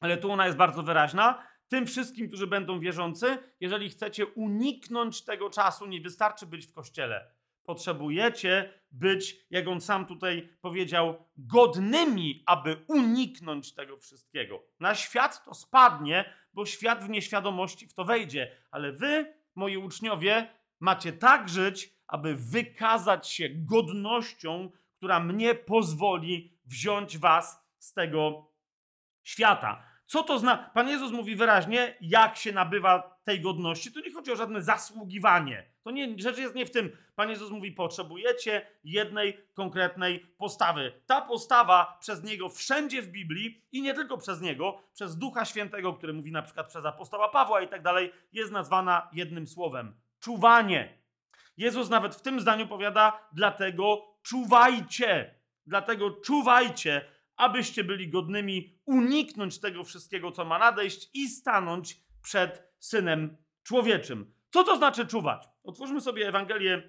ale 0.00 0.16
tu 0.16 0.30
ona 0.30 0.46
jest 0.46 0.58
bardzo 0.58 0.82
wyraźna. 0.82 1.46
Tym 1.68 1.86
wszystkim, 1.86 2.28
którzy 2.28 2.46
będą 2.46 2.80
wierzący, 2.80 3.38
jeżeli 3.60 3.88
chcecie 3.88 4.26
uniknąć 4.26 5.24
tego 5.24 5.50
czasu, 5.50 5.86
nie 5.86 6.00
wystarczy 6.00 6.46
być 6.46 6.66
w 6.66 6.72
kościele. 6.72 7.39
Potrzebujecie 7.64 8.72
być, 8.90 9.36
jak 9.50 9.68
on 9.68 9.80
sam 9.80 10.06
tutaj 10.06 10.48
powiedział, 10.60 11.24
godnymi, 11.36 12.42
aby 12.46 12.84
uniknąć 12.88 13.74
tego 13.74 13.96
wszystkiego. 13.96 14.62
Na 14.80 14.94
świat 14.94 15.44
to 15.44 15.54
spadnie, 15.54 16.34
bo 16.52 16.66
świat 16.66 17.04
w 17.04 17.08
nieświadomości 17.08 17.86
w 17.86 17.94
to 17.94 18.04
wejdzie, 18.04 18.56
ale 18.70 18.92
wy, 18.92 19.34
moi 19.54 19.76
uczniowie, 19.76 20.50
macie 20.80 21.12
tak 21.12 21.48
żyć, 21.48 21.94
aby 22.06 22.34
wykazać 22.34 23.28
się 23.28 23.48
godnością, 23.48 24.70
która 24.96 25.20
mnie 25.20 25.54
pozwoli 25.54 26.58
wziąć 26.64 27.18
was 27.18 27.64
z 27.78 27.92
tego 27.92 28.52
świata. 29.22 29.82
Co 30.06 30.22
to 30.22 30.38
zna? 30.38 30.70
Pan 30.74 30.88
Jezus 30.88 31.12
mówi 31.12 31.36
wyraźnie, 31.36 31.96
jak 32.00 32.36
się 32.36 32.52
nabywa 32.52 33.20
tej 33.24 33.40
godności. 33.40 33.92
Tu 33.92 34.00
nie 34.00 34.12
chodzi 34.12 34.32
o 34.32 34.36
żadne 34.36 34.62
zasługiwanie. 34.62 35.69
To 35.82 35.90
nie, 35.90 36.18
rzecz 36.18 36.38
jest 36.38 36.54
nie 36.54 36.66
w 36.66 36.70
tym. 36.70 36.96
Pan 37.14 37.30
Jezus 37.30 37.50
mówi, 37.50 37.72
potrzebujecie 37.72 38.66
jednej 38.84 39.38
konkretnej 39.54 40.20
postawy. 40.38 40.92
Ta 41.06 41.20
postawa 41.20 41.98
przez 42.00 42.22
Niego 42.22 42.48
wszędzie 42.48 43.02
w 43.02 43.08
Biblii 43.08 43.64
i 43.72 43.82
nie 43.82 43.94
tylko 43.94 44.18
przez 44.18 44.40
Niego, 44.40 44.82
przez 44.92 45.18
Ducha 45.18 45.44
Świętego, 45.44 45.92
który 45.92 46.12
mówi 46.12 46.32
na 46.32 46.42
przykład 46.42 46.68
przez 46.68 46.84
apostoła 46.84 47.28
Pawła 47.28 47.60
i 47.60 47.68
tak 47.68 47.82
dalej, 47.82 48.12
jest 48.32 48.52
nazwana 48.52 49.08
jednym 49.12 49.46
słowem. 49.46 49.94
Czuwanie. 50.20 50.98
Jezus 51.56 51.90
nawet 51.90 52.14
w 52.14 52.22
tym 52.22 52.40
zdaniu 52.40 52.68
powiada, 52.68 53.28
dlatego 53.32 54.14
czuwajcie. 54.22 55.34
Dlatego 55.66 56.10
czuwajcie, 56.10 57.04
abyście 57.36 57.84
byli 57.84 58.08
godnymi 58.08 58.78
uniknąć 58.86 59.60
tego 59.60 59.84
wszystkiego, 59.84 60.32
co 60.32 60.44
ma 60.44 60.58
nadejść 60.58 61.10
i 61.14 61.28
stanąć 61.28 62.00
przed 62.22 62.74
Synem 62.78 63.36
Człowieczym. 63.62 64.39
Co 64.50 64.64
to 64.64 64.76
znaczy 64.76 65.06
czuwać? 65.06 65.48
Otwórzmy 65.64 66.00
sobie 66.00 66.28
Ewangelię 66.28 66.82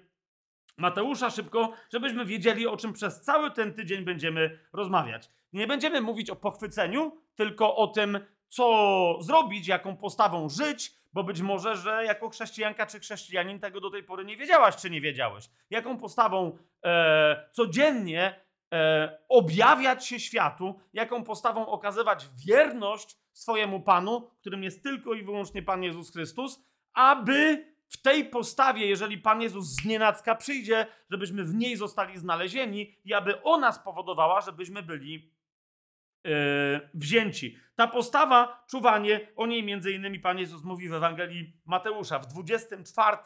Mateusza 0.76 1.30
szybko, 1.30 1.72
żebyśmy 1.92 2.24
wiedzieli, 2.24 2.66
o 2.66 2.76
czym 2.76 2.92
przez 2.92 3.20
cały 3.20 3.50
ten 3.50 3.74
tydzień 3.74 4.04
będziemy 4.04 4.58
rozmawiać. 4.72 5.28
Nie 5.52 5.66
będziemy 5.66 6.00
mówić 6.00 6.30
o 6.30 6.36
pochwyceniu, 6.36 7.22
tylko 7.34 7.76
o 7.76 7.86
tym, 7.86 8.20
co 8.48 9.18
zrobić, 9.20 9.68
jaką 9.68 9.96
postawą 9.96 10.48
żyć, 10.48 10.92
bo 11.12 11.24
być 11.24 11.40
może, 11.40 11.76
że 11.76 12.04
jako 12.04 12.28
chrześcijanka 12.28 12.86
czy 12.86 13.00
chrześcijanin 13.00 13.60
tego 13.60 13.80
do 13.80 13.90
tej 13.90 14.02
pory 14.02 14.24
nie 14.24 14.36
wiedziałaś, 14.36 14.76
czy 14.76 14.90
nie 14.90 15.00
wiedziałeś. 15.00 15.50
Jaką 15.70 15.98
postawą 15.98 16.58
e, 16.84 17.50
codziennie 17.52 18.40
e, 18.72 19.18
objawiać 19.28 20.06
się 20.06 20.20
światu, 20.20 20.80
jaką 20.92 21.24
postawą 21.24 21.66
okazywać 21.66 22.28
wierność 22.46 23.16
swojemu 23.32 23.80
Panu, 23.80 24.30
którym 24.40 24.62
jest 24.62 24.82
tylko 24.82 25.14
i 25.14 25.22
wyłącznie 25.22 25.62
Pan 25.62 25.82
Jezus 25.82 26.12
Chrystus, 26.12 26.64
aby 26.94 27.72
w 27.92 28.02
tej 28.02 28.24
postawie, 28.24 28.86
jeżeli 28.86 29.18
Pan 29.18 29.42
Jezus 29.42 29.66
z 29.66 29.84
nienacka 29.84 30.34
przyjdzie, 30.34 30.86
żebyśmy 31.10 31.44
w 31.44 31.54
niej 31.54 31.76
zostali 31.76 32.18
znalezieni 32.18 32.96
i 33.04 33.14
aby 33.14 33.42
ona 33.42 33.72
spowodowała, 33.72 34.40
żebyśmy 34.40 34.82
byli 34.82 35.32
yy, 36.24 36.32
wzięci. 36.94 37.58
Ta 37.74 37.86
postawa, 37.86 38.64
czuwanie, 38.70 39.28
o 39.36 39.46
niej 39.46 39.64
między 39.64 39.92
innymi 39.92 40.20
Pan 40.20 40.38
Jezus 40.38 40.64
mówi 40.64 40.88
w 40.88 40.94
Ewangelii 40.94 41.52
Mateusza 41.64 42.18
w 42.18 42.26
24 42.26 43.16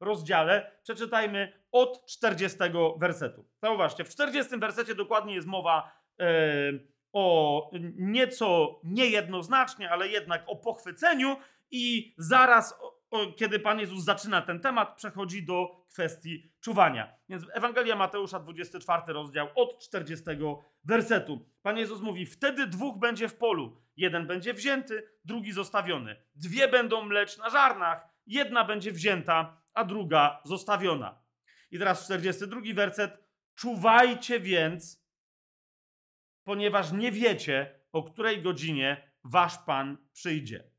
rozdziale. 0.00 0.70
Przeczytajmy 0.82 1.52
od 1.72 2.06
40 2.06 2.58
wersetu. 2.96 3.44
Zauważcie, 3.62 4.04
w 4.04 4.08
40 4.08 4.58
wersecie 4.58 4.94
dokładnie 4.94 5.34
jest 5.34 5.46
mowa 5.46 5.92
yy, 6.18 6.26
o 7.12 7.70
nieco 7.96 8.80
niejednoznacznie, 8.84 9.90
ale 9.90 10.08
jednak 10.08 10.44
o 10.46 10.56
pochwyceniu 10.56 11.36
i 11.70 12.14
zaraz 12.18 12.80
kiedy 13.36 13.58
Pan 13.58 13.80
Jezus 13.80 14.04
zaczyna 14.04 14.42
ten 14.42 14.60
temat, 14.60 14.96
przechodzi 14.96 15.42
do 15.44 15.86
kwestii 15.92 16.52
czuwania. 16.60 17.14
Więc 17.28 17.44
Ewangelia 17.52 17.96
Mateusza, 17.96 18.40
24 18.40 19.12
rozdział, 19.12 19.48
od 19.54 19.78
40 19.78 20.24
wersetu. 20.84 21.48
Pan 21.62 21.78
Jezus 21.78 22.00
mówi: 22.00 22.26
Wtedy 22.26 22.66
dwóch 22.66 22.98
będzie 22.98 23.28
w 23.28 23.36
polu. 23.36 23.82
Jeden 23.96 24.26
będzie 24.26 24.54
wzięty, 24.54 25.08
drugi 25.24 25.52
zostawiony. 25.52 26.16
Dwie 26.34 26.68
będą 26.68 27.02
mleć 27.02 27.38
na 27.38 27.50
żarnach, 27.50 28.08
jedna 28.26 28.64
będzie 28.64 28.92
wzięta, 28.92 29.62
a 29.74 29.84
druga 29.84 30.40
zostawiona. 30.44 31.22
I 31.70 31.78
teraz 31.78 32.04
42 32.04 32.60
werset. 32.74 33.28
Czuwajcie 33.54 34.40
więc, 34.40 35.08
ponieważ 36.44 36.92
nie 36.92 37.12
wiecie, 37.12 37.80
o 37.92 38.02
której 38.02 38.42
godzinie 38.42 39.10
wasz 39.24 39.58
Pan 39.58 39.98
przyjdzie. 40.12 40.70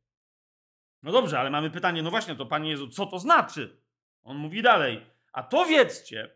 No 1.04 1.12
dobrze, 1.12 1.40
ale 1.40 1.50
mamy 1.50 1.70
pytanie, 1.70 2.04
no 2.04 2.10
właśnie, 2.10 2.36
to 2.36 2.46
Panie 2.46 2.70
Jezu, 2.70 2.88
co 2.88 3.06
to 3.06 3.20
znaczy? 3.20 3.82
On 4.24 4.38
mówi 4.38 4.62
dalej, 4.62 5.06
a 5.34 5.44
to 5.44 5.66
wiedzcie, 5.66 6.30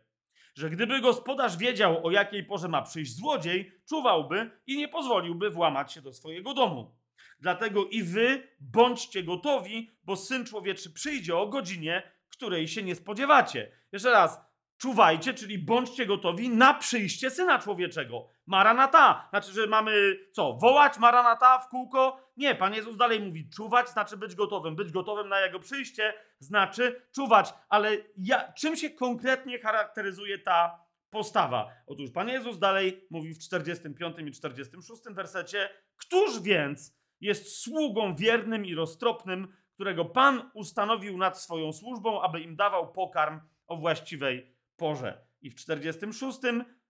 że 0.55 0.69
gdyby 0.69 1.01
gospodarz 1.01 1.57
wiedział, 1.57 2.07
o 2.07 2.11
jakiej 2.11 2.43
porze 2.43 2.67
ma 2.67 2.81
przyjść 2.81 3.15
złodziej, 3.15 3.71
czuwałby 3.89 4.51
i 4.67 4.77
nie 4.77 4.87
pozwoliłby 4.87 5.49
włamać 5.49 5.93
się 5.93 6.01
do 6.01 6.13
swojego 6.13 6.53
domu. 6.53 6.95
Dlatego 7.39 7.85
i 7.85 8.03
wy 8.03 8.47
bądźcie 8.59 9.23
gotowi, 9.23 9.91
bo 10.03 10.15
Syn 10.15 10.45
Człowieczy 10.45 10.93
przyjdzie 10.93 11.37
o 11.37 11.47
godzinie, 11.47 12.11
której 12.29 12.67
się 12.67 12.83
nie 12.83 12.95
spodziewacie. 12.95 13.71
Jeszcze 13.91 14.11
raz, 14.11 14.39
czuwajcie, 14.77 15.33
czyli 15.33 15.59
bądźcie 15.59 16.05
gotowi 16.05 16.49
na 16.49 16.73
przyjście 16.73 17.29
Syna 17.29 17.59
Człowieczego. 17.59 18.27
Maranata. 18.45 19.27
Znaczy, 19.29 19.51
że 19.51 19.67
mamy 19.67 20.19
co? 20.31 20.53
Wołać 20.53 20.97
Maranata 20.97 21.59
w 21.59 21.69
kółko? 21.69 22.19
Nie, 22.37 22.55
Pan 22.55 22.73
Jezus 22.73 22.97
dalej 22.97 23.19
mówi, 23.19 23.49
czuwać 23.49 23.89
znaczy 23.89 24.17
być 24.17 24.35
gotowym. 24.35 24.75
Być 24.75 24.91
gotowym 24.91 25.29
na 25.29 25.41
Jego 25.41 25.59
przyjście 25.59 26.13
znaczy 26.39 27.01
czuwać. 27.15 27.53
Ale 27.69 27.97
ja, 28.17 28.53
czym 28.53 28.75
się 28.75 28.89
konkretnie 28.89 29.59
charakteryzuje 29.59 30.39
ta 30.39 30.79
postawa? 31.09 31.69
Otóż 31.87 32.11
Pan 32.11 32.29
Jezus 32.29 32.59
dalej 32.59 33.07
mówi 33.09 33.33
w 33.33 33.39
45 33.39 34.15
i 34.19 34.31
46 34.31 35.01
wersecie, 35.11 35.69
Któż 35.95 36.41
więc 36.41 37.03
jest 37.21 37.61
sługą 37.61 38.15
wiernym 38.15 38.65
i 38.65 38.75
roztropnym, 38.75 39.47
którego 39.73 40.05
Pan 40.05 40.51
ustanowił 40.53 41.17
nad 41.17 41.41
swoją 41.41 41.73
służbą, 41.73 42.21
aby 42.21 42.41
im 42.41 42.55
dawał 42.55 42.91
pokarm 42.91 43.39
o 43.67 43.77
właściwej 43.77 44.53
porze. 44.77 45.25
I 45.41 45.49
w 45.49 45.55
46 45.55 46.39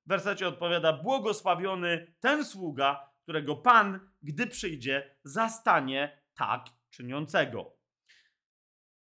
wersecie 0.06 0.48
odpowiada: 0.48 0.94
Błogosławiony 0.94 2.16
ten 2.20 2.46
sługa, 2.46 3.10
którego 3.24 3.56
Pan, 3.56 4.10
gdy 4.24 4.48
przyjdzie, 4.48 5.16
zastanie 5.24 6.22
tak 6.34 6.66
czyniącego. 6.90 7.78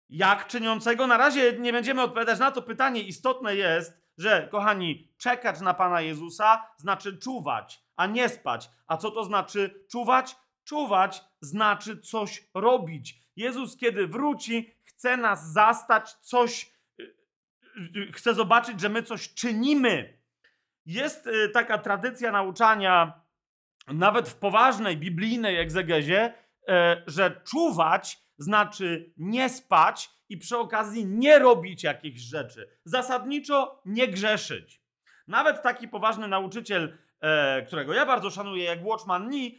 Jak 0.09 0.47
czyniącego? 0.47 1.07
Na 1.07 1.17
razie 1.17 1.59
nie 1.59 1.73
będziemy 1.73 2.01
odpowiadać 2.01 2.39
na 2.39 2.51
to 2.51 2.61
pytanie. 2.61 3.01
Istotne 3.01 3.55
jest, 3.55 4.07
że, 4.17 4.47
kochani, 4.51 5.13
czekać 5.17 5.61
na 5.61 5.73
Pana 5.73 6.01
Jezusa 6.01 6.67
znaczy 6.77 7.17
czuwać, 7.17 7.83
a 7.95 8.07
nie 8.07 8.29
spać. 8.29 8.69
A 8.87 8.97
co 8.97 9.11
to 9.11 9.23
znaczy 9.23 9.85
czuwać? 9.91 10.35
Czuwać 10.63 11.23
znaczy 11.41 12.01
coś 12.01 12.49
robić. 12.53 13.27
Jezus, 13.35 13.77
kiedy 13.77 14.07
wróci, 14.07 14.73
chce 14.83 15.17
nas 15.17 15.51
zastać 15.51 16.13
coś 16.13 16.76
chce 18.13 18.33
zobaczyć, 18.33 18.81
że 18.81 18.89
my 18.89 19.03
coś 19.03 19.33
czynimy. 19.33 20.17
Jest 20.85 21.27
y, 21.27 21.49
taka 21.49 21.77
tradycja 21.77 22.31
nauczania, 22.31 23.21
nawet 23.87 24.29
w 24.29 24.35
poważnej 24.35 24.97
biblijnej 24.97 25.59
egzegezie, 25.59 26.33
e, 26.67 27.03
że 27.07 27.41
czuwać 27.43 28.17
znaczy 28.37 29.13
nie 29.17 29.49
spać 29.49 30.09
i 30.29 30.37
przy 30.37 30.57
okazji 30.57 31.05
nie 31.05 31.39
robić 31.39 31.83
jakichś 31.83 32.19
rzeczy. 32.19 32.69
Zasadniczo 32.83 33.81
nie 33.85 34.07
grzeszyć. 34.07 34.81
Nawet 35.27 35.61
taki 35.61 35.87
poważny 35.87 36.27
nauczyciel, 36.27 36.97
e, 37.21 37.61
którego 37.61 37.93
ja 37.93 38.05
bardzo 38.05 38.29
szanuję, 38.29 38.63
jak 38.63 38.85
Watchman 38.85 39.29
Nee, 39.29 39.51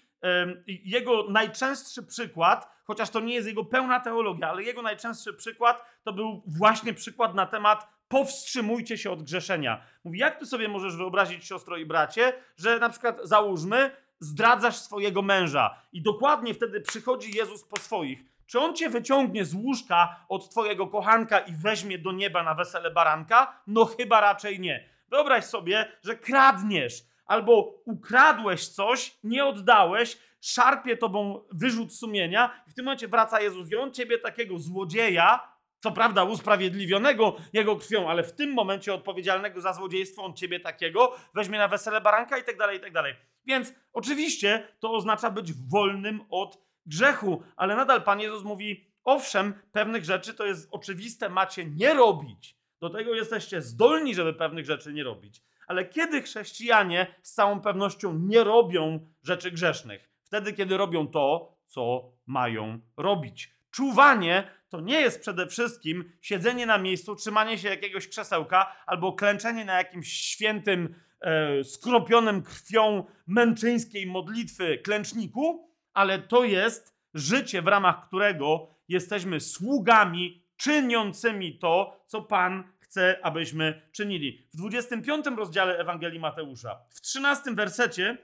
jego 0.67 1.31
najczęstszy 1.31 2.03
przykład 2.03 2.79
chociaż 2.89 3.11
to 3.11 3.21
nie 3.21 3.35
jest 3.35 3.49
jego 3.49 3.65
pełna 3.65 4.01
teologia, 4.01 4.51
ale 4.51 4.63
jego 4.63 4.83
najczęstszy 4.83 5.35
przykład 5.35 5.85
to 6.05 6.13
był 6.13 6.43
właśnie 6.47 6.95
przykład 6.95 7.35
na 7.35 7.47
temat 7.47 7.89
powstrzymujcie 8.09 8.99
się 8.99 9.11
od 9.11 9.23
grzeszenia. 9.23 9.83
Mówi, 10.05 10.19
jak 10.19 10.39
ty 10.39 10.47
sobie 10.47 10.69
możesz 10.69 10.97
wyobrazić, 10.97 11.47
siostro 11.47 11.77
i 11.77 11.87
bracie, 11.87 12.33
że 12.57 12.79
na 12.79 12.89
przykład 12.89 13.21
załóżmy, 13.23 13.91
zdradzasz 14.21 14.77
swojego 14.77 15.23
męża 15.23 15.83
i 15.93 16.03
dokładnie 16.03 16.55
wtedy 16.55 16.81
przychodzi 16.81 17.37
Jezus 17.37 17.65
po 17.65 17.77
swoich. 17.77 18.25
Czy 18.47 18.61
on 18.61 18.77
cię 18.77 18.91
wyciągnie 18.91 19.45
z 19.45 19.55
łóżka 19.55 20.25
od 20.29 20.51
twojego 20.51 20.87
kochanka 20.87 21.39
i 21.39 21.53
weźmie 21.53 21.99
do 21.99 22.13
nieba 22.13 22.43
na 22.43 22.55
wesele 22.55 22.91
baranka? 22.91 23.61
No 23.67 23.85
chyba 23.85 24.21
raczej 24.21 24.61
nie. 24.61 24.89
Wyobraź 25.09 25.45
sobie, 25.45 25.93
że 26.05 26.17
kradniesz 26.17 27.05
albo 27.27 27.75
ukradłeś 27.85 28.69
coś, 28.69 29.17
nie 29.25 29.45
oddałeś, 29.45 30.19
szarpie 30.41 30.97
tobą 30.97 31.45
wyrzut 31.53 31.95
sumienia 31.95 32.63
i 32.67 32.71
w 32.71 32.75
tym 32.75 32.85
momencie 32.85 33.09
wraca 33.09 33.41
Jezus 33.41 33.71
i 33.71 33.77
on 33.77 33.93
ciebie 33.93 34.19
takiego 34.19 34.59
złodzieja, 34.59 35.41
co 35.81 35.93
prawda 35.93 36.25
usprawiedliwionego 36.25 37.37
jego 37.53 37.77
krwią, 37.77 38.09
ale 38.09 38.23
w 38.23 38.33
tym 38.33 38.53
momencie 38.53 38.95
odpowiedzialnego 38.95 39.61
za 39.61 39.73
złodziejstwo 39.73 40.25
on 40.25 40.35
ciebie 40.35 40.61
takiego 40.61 41.17
weźmie 41.35 41.59
na 41.59 41.69
wesele 41.69 42.01
baranka 42.01 42.39
i 42.39 42.45
tak 42.45 42.57
dalej, 42.57 42.79
i 42.79 42.81
tak 42.81 42.93
dalej. 42.93 43.15
Więc 43.47 43.75
oczywiście 43.93 44.69
to 44.81 44.93
oznacza 44.93 45.31
być 45.31 45.53
wolnym 45.53 46.21
od 46.31 46.59
grzechu, 46.87 47.43
ale 47.57 47.77
nadal 47.77 48.03
Pan 48.03 48.21
Jezus 48.21 48.45
mówi, 48.45 48.85
owszem, 49.05 49.55
pewnych 49.73 50.05
rzeczy 50.05 50.35
to 50.35 50.47
jest 50.47 50.69
oczywiste, 50.71 51.29
macie 51.29 51.65
nie 51.65 51.95
robić. 51.95 52.59
Do 52.81 52.91
tego 52.91 53.15
jesteście 53.15 53.63
zdolni, 53.63 54.15
żeby 54.15 54.35
pewnych 54.35 54.65
rzeczy 54.65 54.93
nie 54.93 55.05
robić. 55.05 55.43
Ale 55.67 55.85
kiedy 55.85 56.23
chrześcijanie 56.23 57.15
z 57.23 57.33
całą 57.33 57.61
pewnością 57.61 58.19
nie 58.19 58.45
robią 58.45 59.01
rzeczy 59.23 59.51
grzesznych? 59.51 60.11
Wtedy, 60.23 60.53
kiedy 60.53 60.77
robią 60.77 61.09
to, 61.09 61.57
co 61.67 62.13
mają 62.27 62.81
robić. 62.97 63.55
Czuwanie 63.71 64.51
to 64.69 64.81
nie 64.81 65.01
jest 65.01 65.21
przede 65.21 65.47
wszystkim 65.47 66.13
siedzenie 66.21 66.67
na 66.67 66.79
miejscu, 66.79 67.17
trzymanie 67.17 67.59
się 67.59 67.69
jakiegoś 67.69 68.09
krzesełka 68.09 68.77
albo 68.87 69.13
klęczenie 69.13 69.65
na 69.65 69.79
jakimś 69.79 70.13
świętym, 70.13 70.95
e, 71.21 71.65
skropionym 71.65 72.43
krwią 72.43 73.05
męczyńskiej 73.27 74.07
modlitwy 74.07 74.79
klęczniku, 74.79 75.75
ale 75.95 76.19
to 76.19 76.45
jest 76.45 76.99
życie, 77.15 77.63
w 77.63 77.67
ramach 77.67 78.07
którego 78.07 78.75
jesteśmy 78.89 79.41
sługami 79.41 80.49
czyniącymi 80.57 81.59
to, 81.59 82.05
co 82.07 82.23
Pan 82.23 82.65
chce, 82.79 83.19
abyśmy 83.23 83.83
czynili. 83.93 84.49
W 84.55 84.57
25 84.57 85.27
rozdziale 85.37 85.79
Ewangelii 85.79 86.21
Mateusza, 86.21 86.81
w 86.91 87.01
13 87.01 87.55
wersecie, 87.55 88.19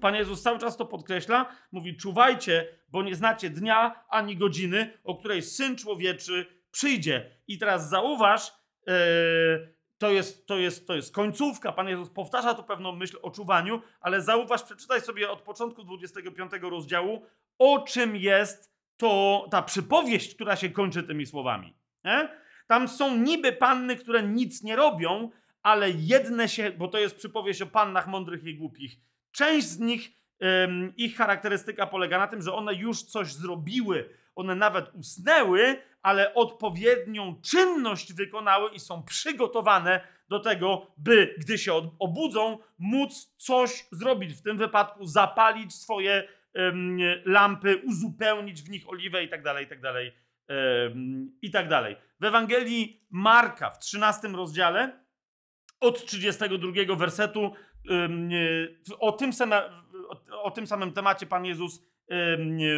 Pan 0.00 0.14
Jezus 0.14 0.42
cały 0.42 0.58
czas 0.58 0.76
to 0.76 0.86
podkreśla, 0.86 1.46
mówi: 1.72 1.96
Czuwajcie, 1.96 2.68
bo 2.88 3.02
nie 3.02 3.14
znacie 3.14 3.50
dnia 3.50 4.04
ani 4.08 4.36
godziny, 4.36 4.98
o 5.04 5.14
której 5.14 5.42
syn 5.42 5.76
człowieczy 5.76 6.46
przyjdzie. 6.70 7.30
I 7.48 7.58
teraz 7.58 7.88
zauważ, 7.88 8.52
yy, 8.86 8.94
to 9.98 10.10
jest, 10.10 10.46
to, 10.46 10.58
jest, 10.58 10.86
to 10.86 10.94
jest 10.94 11.14
końcówka. 11.14 11.72
Pan 11.72 11.88
Jezus 11.88 12.10
powtarza 12.10 12.54
tu 12.54 12.64
pewną 12.64 12.92
myśl 12.92 13.18
o 13.22 13.30
czuwaniu, 13.30 13.82
ale 14.00 14.22
zauważ, 14.22 14.62
przeczytaj 14.62 15.00
sobie 15.00 15.30
od 15.30 15.42
początku 15.42 15.84
25 15.84 16.52
rozdziału, 16.62 17.22
o 17.58 17.78
czym 17.78 18.16
jest 18.16 18.74
to 18.96 19.46
ta 19.50 19.62
przypowieść, 19.62 20.34
która 20.34 20.56
się 20.56 20.70
kończy 20.70 21.02
tymi 21.02 21.26
słowami. 21.26 21.74
Nie? 22.04 22.28
Tam 22.66 22.88
są 22.88 23.16
niby 23.16 23.52
panny, 23.52 23.96
które 23.96 24.22
nic 24.22 24.62
nie 24.62 24.76
robią, 24.76 25.30
ale 25.62 25.90
jedne 25.90 26.48
się, 26.48 26.70
bo 26.70 26.88
to 26.88 26.98
jest 26.98 27.16
przypowieść 27.16 27.62
o 27.62 27.66
pannach 27.66 28.08
mądrych 28.08 28.44
i 28.44 28.54
głupich. 28.54 29.09
Część 29.32 29.66
z 29.66 29.78
nich, 29.78 30.10
ich 30.96 31.16
charakterystyka 31.16 31.86
polega 31.86 32.18
na 32.18 32.26
tym, 32.26 32.42
że 32.42 32.52
one 32.52 32.74
już 32.74 33.02
coś 33.02 33.32
zrobiły, 33.32 34.10
one 34.34 34.54
nawet 34.54 34.94
usnęły, 34.94 35.82
ale 36.02 36.34
odpowiednią 36.34 37.40
czynność 37.42 38.12
wykonały 38.12 38.70
i 38.70 38.80
są 38.80 39.02
przygotowane 39.02 40.00
do 40.28 40.40
tego, 40.40 40.86
by 40.96 41.34
gdy 41.38 41.58
się 41.58 41.90
obudzą, 41.98 42.58
móc 42.78 43.34
coś 43.36 43.86
zrobić. 43.92 44.34
W 44.34 44.42
tym 44.42 44.58
wypadku 44.58 45.06
zapalić 45.06 45.74
swoje 45.74 46.28
lampy, 47.24 47.76
uzupełnić 47.76 48.62
w 48.62 48.70
nich 48.70 48.88
oliwę 48.88 49.24
i 49.24 49.28
tak 49.28 49.42
dalej, 49.42 49.64
i 49.64 49.68
tak 49.68 49.80
dalej, 49.80 50.12
i 51.42 51.50
tak 51.50 51.68
dalej. 51.68 51.96
W 52.20 52.24
Ewangelii 52.24 53.00
Marka 53.10 53.70
w 53.70 53.78
13 53.78 54.28
rozdziale 54.28 54.99
od 55.80 56.06
32 56.06 56.96
wersetu 56.96 57.52
o, 58.98 59.12
tym 59.12 59.32
same, 59.32 59.62
o 60.42 60.50
tym 60.50 60.66
samym 60.66 60.92
temacie 60.92 61.26
Pan 61.26 61.44
Jezus 61.44 61.90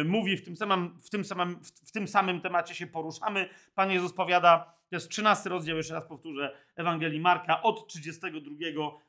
mówi, 0.05 0.37
w 0.37 0.45
tym, 0.45 0.55
samym, 0.55 0.99
w, 0.99 1.09
tym 1.09 1.25
samym, 1.25 1.59
w 1.87 1.91
tym 1.91 2.07
samym 2.07 2.41
temacie 2.41 2.75
się 2.75 2.87
poruszamy. 2.87 3.49
Pan 3.75 3.91
Jezus 3.91 4.13
powiada, 4.13 4.73
to 4.89 4.95
jest 4.95 5.09
13 5.09 5.49
rozdział, 5.49 5.77
jeszcze 5.77 5.93
raz 5.93 6.07
powtórzę, 6.07 6.57
Ewangelii 6.75 7.19
Marka, 7.19 7.61
od 7.61 7.87
32 7.87 8.55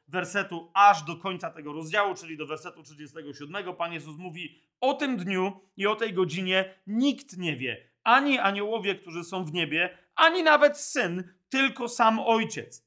wersetu 0.09 0.71
aż 0.75 1.03
do 1.03 1.17
końca 1.17 1.51
tego 1.51 1.73
rozdziału, 1.73 2.15
czyli 2.15 2.37
do 2.37 2.47
wersetu 2.47 2.83
37. 2.83 3.75
Pan 3.75 3.93
Jezus 3.93 4.17
mówi, 4.19 4.59
o 4.81 4.95
tym 4.95 5.17
dniu 5.17 5.61
i 5.77 5.87
o 5.87 5.97
tej 5.97 6.13
godzinie 6.13 6.75
nikt 6.87 7.37
nie 7.37 7.57
wie, 7.57 7.89
ani 8.05 8.39
aniołowie, 8.39 8.95
którzy 8.95 9.25
są 9.25 9.45
w 9.45 9.53
niebie, 9.53 9.99
ani 10.15 10.43
nawet 10.43 10.79
syn, 10.79 11.35
tylko 11.49 11.89
sam 11.89 12.19
ojciec. 12.19 12.84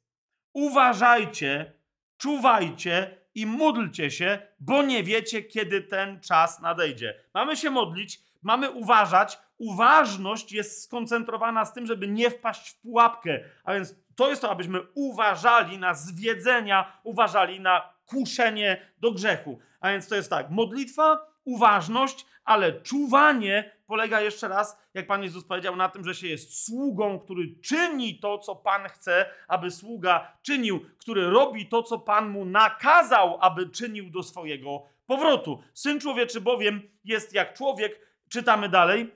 Uważajcie, 0.58 1.74
czuwajcie 2.18 3.18
i 3.36 3.46
módlcie 3.46 4.12
się, 4.12 4.40
bo 4.60 4.84
nie 4.84 5.04
wiecie, 5.04 5.44
kiedy 5.44 5.82
ten 5.82 6.22
czas 6.22 6.62
nadejdzie. 6.62 7.16
Mamy 7.34 7.58
się 7.58 7.70
modlić, 7.70 8.20
mamy 8.42 8.72
uważać. 8.72 9.40
Uważność 9.58 10.52
jest 10.52 10.84
skoncentrowana 10.84 11.66
z 11.66 11.74
tym, 11.74 11.86
żeby 11.86 12.08
nie 12.08 12.30
wpaść 12.30 12.70
w 12.70 12.82
pułapkę. 12.82 13.40
A 13.64 13.74
więc 13.74 13.96
to 14.16 14.30
jest 14.30 14.42
to, 14.42 14.50
abyśmy 14.50 14.80
uważali 14.94 15.78
na 15.78 15.94
zwiedzenia, 15.94 17.00
uważali 17.04 17.60
na 17.60 17.94
kuszenie 18.06 18.82
do 19.00 19.12
grzechu. 19.12 19.60
A 19.80 19.90
więc 19.92 20.08
to 20.08 20.16
jest 20.16 20.30
tak, 20.30 20.50
modlitwa, 20.50 21.18
uważność, 21.46 22.26
ale 22.46 22.82
czuwanie 22.82 23.77
polega 23.88 24.22
jeszcze 24.22 24.48
raz, 24.48 24.78
jak 24.94 25.08
Pan 25.08 25.24
Jezus 25.24 25.46
powiedział, 25.46 25.76
na 25.76 25.90
tym, 25.90 26.04
że 26.04 26.16
się 26.16 26.28
jest 26.28 26.66
sługą, 26.66 27.20
który 27.20 27.56
czyni 27.64 28.20
to, 28.20 28.38
co 28.38 28.56
Pan 28.56 28.90
chce, 28.90 29.26
aby 29.48 29.72
sługa 29.72 30.38
czynił, 30.42 30.80
który 30.98 31.30
robi 31.30 31.68
to, 31.68 31.84
co 31.84 32.00
Pan 32.00 32.30
mu 32.30 32.46
nakazał, 32.46 33.38
aby 33.42 33.70
czynił 33.70 34.10
do 34.10 34.24
swojego 34.24 34.84
powrotu. 35.06 35.64
Syn 35.74 36.00
człowieczy 36.00 36.42
bowiem 36.42 36.82
jest 37.04 37.34
jak 37.34 37.54
człowiek, 37.54 38.08
czytamy 38.30 38.70
dalej, 38.70 39.12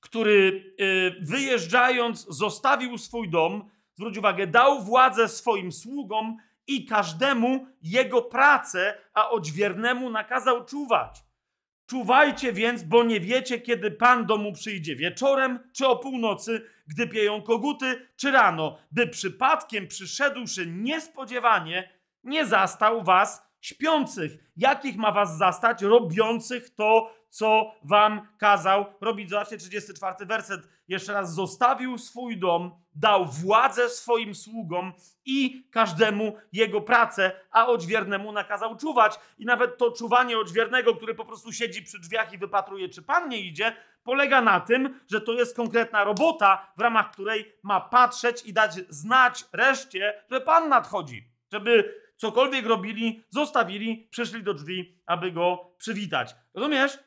który 0.00 0.74
yy, 0.78 1.16
wyjeżdżając 1.20 2.26
zostawił 2.28 2.98
swój 2.98 3.30
dom, 3.30 3.70
zwróć 3.94 4.18
uwagę, 4.18 4.46
dał 4.46 4.82
władzę 4.82 5.28
swoim 5.28 5.72
sługom 5.72 6.36
i 6.66 6.86
każdemu 6.86 7.66
jego 7.82 8.22
pracę, 8.22 8.98
a 9.14 9.30
odźwiernemu 9.30 10.10
nakazał 10.10 10.64
czuwać. 10.64 11.27
Czuwajcie 11.88 12.52
więc, 12.52 12.82
bo 12.82 13.04
nie 13.04 13.20
wiecie, 13.20 13.60
kiedy 13.60 13.90
Pan 13.90 14.26
domu 14.26 14.52
przyjdzie 14.52 14.96
wieczorem 14.96 15.58
czy 15.72 15.86
o 15.86 15.96
północy, 15.96 16.62
gdy 16.86 17.06
pieją 17.06 17.42
koguty, 17.42 18.06
czy 18.16 18.30
rano, 18.30 18.78
by 18.92 19.06
przypadkiem 19.06 19.86
przyszedłszy 19.86 20.66
niespodziewanie 20.66 21.88
nie 22.24 22.46
zastał 22.46 23.04
was 23.04 23.42
śpiących. 23.60 24.32
Jakich 24.56 24.96
ma 24.96 25.12
was 25.12 25.38
zastać? 25.38 25.82
Robiących 25.82 26.74
to, 26.74 27.14
co 27.30 27.74
wam 27.82 28.28
kazał 28.38 28.84
robić. 29.00 29.30
Zobaczcie, 29.30 29.58
34 29.58 30.26
werset. 30.26 30.68
Jeszcze 30.88 31.12
raz 31.12 31.34
zostawił 31.34 31.98
swój 31.98 32.38
dom, 32.38 32.70
dał 32.94 33.26
władzę 33.26 33.88
swoim 33.88 34.34
sługom 34.34 34.92
i 35.24 35.68
każdemu 35.70 36.36
jego 36.52 36.80
pracę, 36.80 37.32
a 37.50 37.66
odźwiernemu 37.66 38.32
nakazał 38.32 38.76
czuwać. 38.76 39.20
I 39.38 39.44
nawet 39.44 39.78
to 39.78 39.90
czuwanie 39.90 40.38
odźwiernego, 40.38 40.94
który 40.94 41.14
po 41.14 41.24
prostu 41.24 41.52
siedzi 41.52 41.82
przy 41.82 41.98
drzwiach 41.98 42.32
i 42.32 42.38
wypatruje, 42.38 42.88
czy 42.88 43.02
pan 43.02 43.28
nie 43.28 43.40
idzie, 43.40 43.76
polega 44.02 44.40
na 44.40 44.60
tym, 44.60 45.00
że 45.10 45.20
to 45.20 45.32
jest 45.32 45.56
konkretna 45.56 46.04
robota, 46.04 46.72
w 46.76 46.80
ramach 46.80 47.10
której 47.10 47.52
ma 47.62 47.80
patrzeć 47.80 48.46
i 48.46 48.52
dać 48.52 48.72
znać 48.88 49.44
reszcie, 49.52 50.22
że 50.30 50.40
pan 50.40 50.68
nadchodzi. 50.68 51.28
Żeby 51.52 51.94
cokolwiek 52.16 52.66
robili, 52.66 53.24
zostawili, 53.28 54.08
przyszli 54.10 54.42
do 54.42 54.54
drzwi, 54.54 54.98
aby 55.06 55.32
go 55.32 55.74
przywitać. 55.78 56.34
Rozumiesz? 56.54 56.98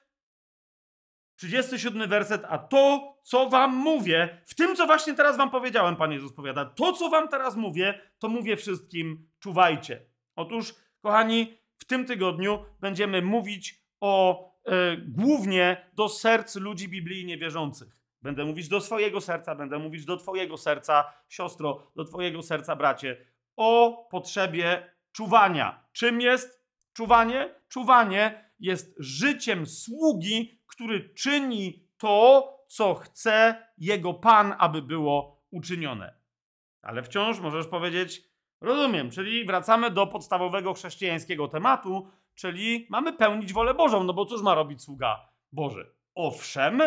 37 1.41 2.07
werset, 2.07 2.45
a 2.49 2.57
to, 2.57 3.13
co 3.23 3.49
wam 3.49 3.75
mówię, 3.75 4.41
w 4.45 4.55
tym, 4.55 4.75
co 4.75 4.85
właśnie 4.85 5.13
teraz 5.13 5.37
wam 5.37 5.49
powiedziałem, 5.49 5.95
Pan 5.95 6.11
Jezus 6.11 6.33
powiada, 6.33 6.65
to, 6.65 6.93
co 6.93 7.09
wam 7.09 7.27
teraz 7.27 7.55
mówię, 7.55 7.99
to 8.19 8.29
mówię 8.29 8.57
wszystkim, 8.57 9.29
czuwajcie. 9.39 10.05
Otóż, 10.35 10.73
kochani, 11.01 11.57
w 11.77 11.85
tym 11.85 12.05
tygodniu 12.05 12.65
będziemy 12.79 13.21
mówić 13.21 13.83
o 13.99 14.45
e, 14.65 14.97
głównie 14.97 15.89
do 15.93 16.09
serc 16.09 16.55
ludzi 16.55 16.87
biblijnie 16.87 17.37
wierzących. 17.37 17.97
Będę 18.21 18.45
mówić 18.45 18.67
do 18.67 18.81
swojego 18.81 19.21
serca, 19.21 19.55
będę 19.55 19.79
mówić 19.79 20.05
do 20.05 20.17
twojego 20.17 20.57
serca, 20.57 21.03
siostro, 21.29 21.91
do 21.95 22.05
twojego 22.05 22.41
serca, 22.41 22.75
bracie, 22.75 23.25
o 23.55 24.07
potrzebie 24.11 24.91
czuwania. 25.11 25.85
Czym 25.91 26.21
jest 26.21 26.65
czuwanie? 26.93 27.55
Czuwanie 27.69 28.51
jest 28.59 28.95
życiem 28.99 29.65
sługi, 29.65 30.60
który 30.71 31.09
czyni 31.09 31.87
to, 31.97 32.47
co 32.67 32.93
chce 32.93 33.65
jego 33.77 34.13
Pan, 34.13 34.55
aby 34.59 34.81
było 34.81 35.43
uczynione. 35.51 36.15
Ale 36.81 37.03
wciąż 37.03 37.39
możesz 37.39 37.67
powiedzieć, 37.67 38.23
rozumiem, 38.61 39.11
czyli 39.11 39.45
wracamy 39.45 39.91
do 39.91 40.07
podstawowego 40.07 40.73
chrześcijańskiego 40.73 41.47
tematu, 41.47 42.07
czyli 42.35 42.87
mamy 42.89 43.13
pełnić 43.13 43.53
wolę 43.53 43.73
Bożą, 43.73 44.03
no 44.03 44.13
bo 44.13 44.25
cóż 44.25 44.41
ma 44.41 44.55
robić 44.55 44.83
sługa 44.83 45.29
Boży? 45.51 45.95
Owszem, 46.15 46.81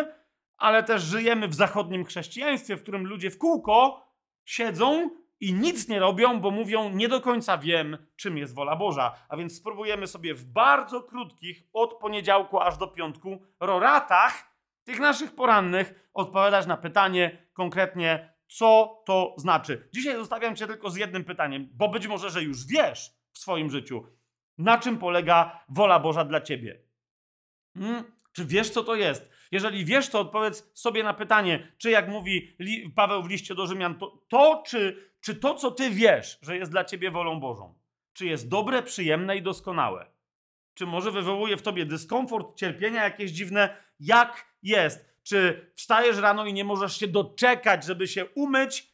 ale 0.57 0.83
też 0.83 1.03
żyjemy 1.03 1.47
w 1.47 1.53
zachodnim 1.53 2.05
chrześcijaństwie, 2.05 2.77
w 2.77 2.81
którym 2.81 3.07
ludzie 3.07 3.31
w 3.31 3.37
kółko 3.37 4.05
siedzą 4.45 5.09
i 5.39 5.53
nic 5.53 5.87
nie 5.87 5.99
robią, 5.99 6.39
bo 6.39 6.51
mówią, 6.51 6.89
nie 6.89 7.07
do 7.07 7.21
końca 7.21 7.57
wiem, 7.57 7.97
czym 8.15 8.37
jest 8.37 8.55
wola 8.55 8.75
Boża. 8.75 9.15
A 9.29 9.37
więc 9.37 9.57
spróbujemy 9.57 10.07
sobie 10.07 10.33
w 10.33 10.45
bardzo 10.45 11.01
krótkich, 11.03 11.63
od 11.73 11.93
poniedziałku 11.93 12.59
aż 12.59 12.77
do 12.77 12.87
piątku, 12.87 13.41
roratach 13.59 14.55
tych 14.83 14.99
naszych 14.99 15.35
porannych 15.35 16.09
odpowiadać 16.13 16.65
na 16.65 16.77
pytanie 16.77 17.47
konkretnie, 17.53 18.33
co 18.47 19.01
to 19.05 19.35
znaczy. 19.37 19.89
Dzisiaj 19.93 20.15
zostawiam 20.15 20.55
Cię 20.55 20.67
tylko 20.67 20.89
z 20.89 20.95
jednym 20.95 21.23
pytaniem, 21.23 21.69
bo 21.73 21.89
być 21.89 22.07
może, 22.07 22.29
że 22.29 22.43
już 22.43 22.67
wiesz 22.67 23.11
w 23.31 23.39
swoim 23.39 23.69
życiu, 23.69 24.05
na 24.57 24.77
czym 24.77 24.97
polega 24.97 25.63
wola 25.69 25.99
Boża 25.99 26.25
dla 26.25 26.41
Ciebie. 26.41 26.81
Hmm? 27.77 28.03
Czy 28.33 28.45
wiesz, 28.45 28.69
co 28.69 28.83
to 28.83 28.95
jest? 28.95 29.29
Jeżeli 29.55 29.85
wiesz, 29.85 30.09
to 30.09 30.19
odpowiedz 30.19 30.71
sobie 30.73 31.03
na 31.03 31.13
pytanie, 31.13 31.71
czy 31.77 31.89
jak 31.89 32.07
mówi 32.09 32.55
Paweł 32.95 33.23
w 33.23 33.29
liście 33.29 33.55
do 33.55 33.67
Rzymian, 33.67 33.95
to, 33.95 34.21
to 34.27 34.63
czy, 34.65 35.11
czy 35.21 35.35
to, 35.35 35.55
co 35.55 35.71
ty 35.71 35.89
wiesz, 35.89 36.39
że 36.41 36.57
jest 36.57 36.71
dla 36.71 36.85
ciebie 36.85 37.11
wolą 37.11 37.39
Bożą, 37.39 37.75
czy 38.13 38.25
jest 38.25 38.49
dobre, 38.49 38.83
przyjemne 38.83 39.37
i 39.37 39.41
doskonałe? 39.41 40.05
Czy 40.73 40.85
może 40.85 41.11
wywołuje 41.11 41.57
w 41.57 41.61
tobie 41.61 41.85
dyskomfort, 41.85 42.57
cierpienia 42.57 43.03
jakieś 43.03 43.31
dziwne? 43.31 43.77
Jak 43.99 44.45
jest? 44.63 45.05
Czy 45.23 45.71
wstajesz 45.75 46.17
rano 46.17 46.45
i 46.45 46.53
nie 46.53 46.63
możesz 46.63 46.99
się 46.99 47.07
doczekać, 47.07 47.85
żeby 47.85 48.07
się 48.07 48.25
umyć, 48.25 48.93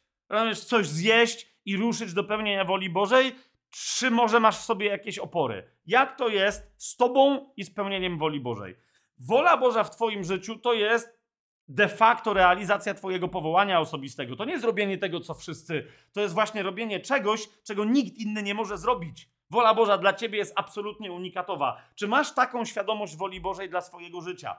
coś 0.66 0.86
zjeść 0.86 1.46
i 1.64 1.76
ruszyć 1.76 2.12
do 2.12 2.24
pełnienia 2.24 2.64
woli 2.64 2.90
Bożej? 2.90 3.34
Czy 3.70 4.10
może 4.10 4.40
masz 4.40 4.58
w 4.58 4.62
sobie 4.62 4.86
jakieś 4.86 5.18
opory? 5.18 5.70
Jak 5.86 6.18
to 6.18 6.28
jest 6.28 6.72
z 6.76 6.96
tobą 6.96 7.52
i 7.56 7.64
spełnieniem 7.64 8.18
woli 8.18 8.40
Bożej? 8.40 8.76
Wola 9.26 9.56
Boża 9.56 9.84
w 9.84 9.90
Twoim 9.90 10.24
życiu 10.24 10.58
to 10.58 10.72
jest 10.72 11.22
de 11.68 11.88
facto 11.88 12.34
realizacja 12.34 12.94
Twojego 12.94 13.28
powołania 13.28 13.80
osobistego. 13.80 14.36
To 14.36 14.44
nie 14.44 14.52
jest 14.52 14.64
robienie 14.64 14.98
tego, 14.98 15.20
co 15.20 15.34
wszyscy. 15.34 15.86
To 16.12 16.20
jest 16.20 16.34
właśnie 16.34 16.62
robienie 16.62 17.00
czegoś, 17.00 17.48
czego 17.64 17.84
nikt 17.84 18.18
inny 18.18 18.42
nie 18.42 18.54
może 18.54 18.78
zrobić. 18.78 19.28
Wola 19.50 19.74
Boża 19.74 19.98
dla 19.98 20.12
Ciebie 20.12 20.38
jest 20.38 20.52
absolutnie 20.56 21.12
unikatowa. 21.12 21.82
Czy 21.94 22.08
masz 22.08 22.34
taką 22.34 22.64
świadomość 22.64 23.16
woli 23.16 23.40
Bożej 23.40 23.70
dla 23.70 23.80
swojego 23.80 24.20
życia? 24.20 24.56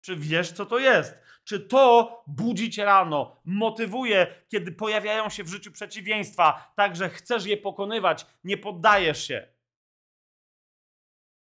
Czy 0.00 0.16
wiesz, 0.16 0.52
co 0.52 0.66
to 0.66 0.78
jest? 0.78 1.22
Czy 1.44 1.60
to 1.60 2.22
budzi 2.26 2.70
cię 2.70 2.84
rano, 2.84 3.36
motywuje, 3.44 4.26
kiedy 4.48 4.72
pojawiają 4.72 5.28
się 5.28 5.44
w 5.44 5.48
życiu 5.48 5.72
przeciwieństwa, 5.72 6.72
tak 6.76 6.96
że 6.96 7.08
chcesz 7.08 7.46
je 7.46 7.56
pokonywać, 7.56 8.26
nie 8.44 8.56
poddajesz 8.56 9.26
się? 9.26 9.48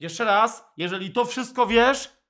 Jeszcze 0.00 0.24
raz, 0.24 0.64
jeżeli 0.76 1.11
to 1.11 1.24
wszystko 1.24 1.66
wiesz, 1.66 2.22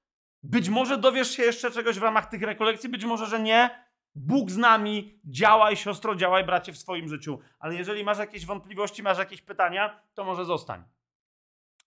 być 0.43 0.69
może 0.69 0.99
dowiesz 0.99 1.31
się 1.31 1.43
jeszcze 1.43 1.71
czegoś 1.71 1.99
w 1.99 2.03
ramach 2.03 2.27
tych 2.27 2.43
rekolekcji, 2.43 2.89
być 2.89 3.05
może, 3.05 3.27
że 3.27 3.41
nie. 3.41 3.85
Bóg 4.15 4.51
z 4.51 4.57
nami, 4.57 5.21
działaj 5.25 5.77
siostro, 5.77 6.15
działaj 6.15 6.45
bracie 6.45 6.73
w 6.73 6.79
swoim 6.79 7.09
życiu. 7.09 7.39
Ale 7.59 7.75
jeżeli 7.75 8.05
masz 8.05 8.19
jakieś 8.19 8.47
wątpliwości, 8.47 9.03
masz 9.03 9.19
jakieś 9.19 9.43
pytania, 9.43 10.01
to 10.15 10.25
może 10.25 10.45
zostań. 10.45 10.85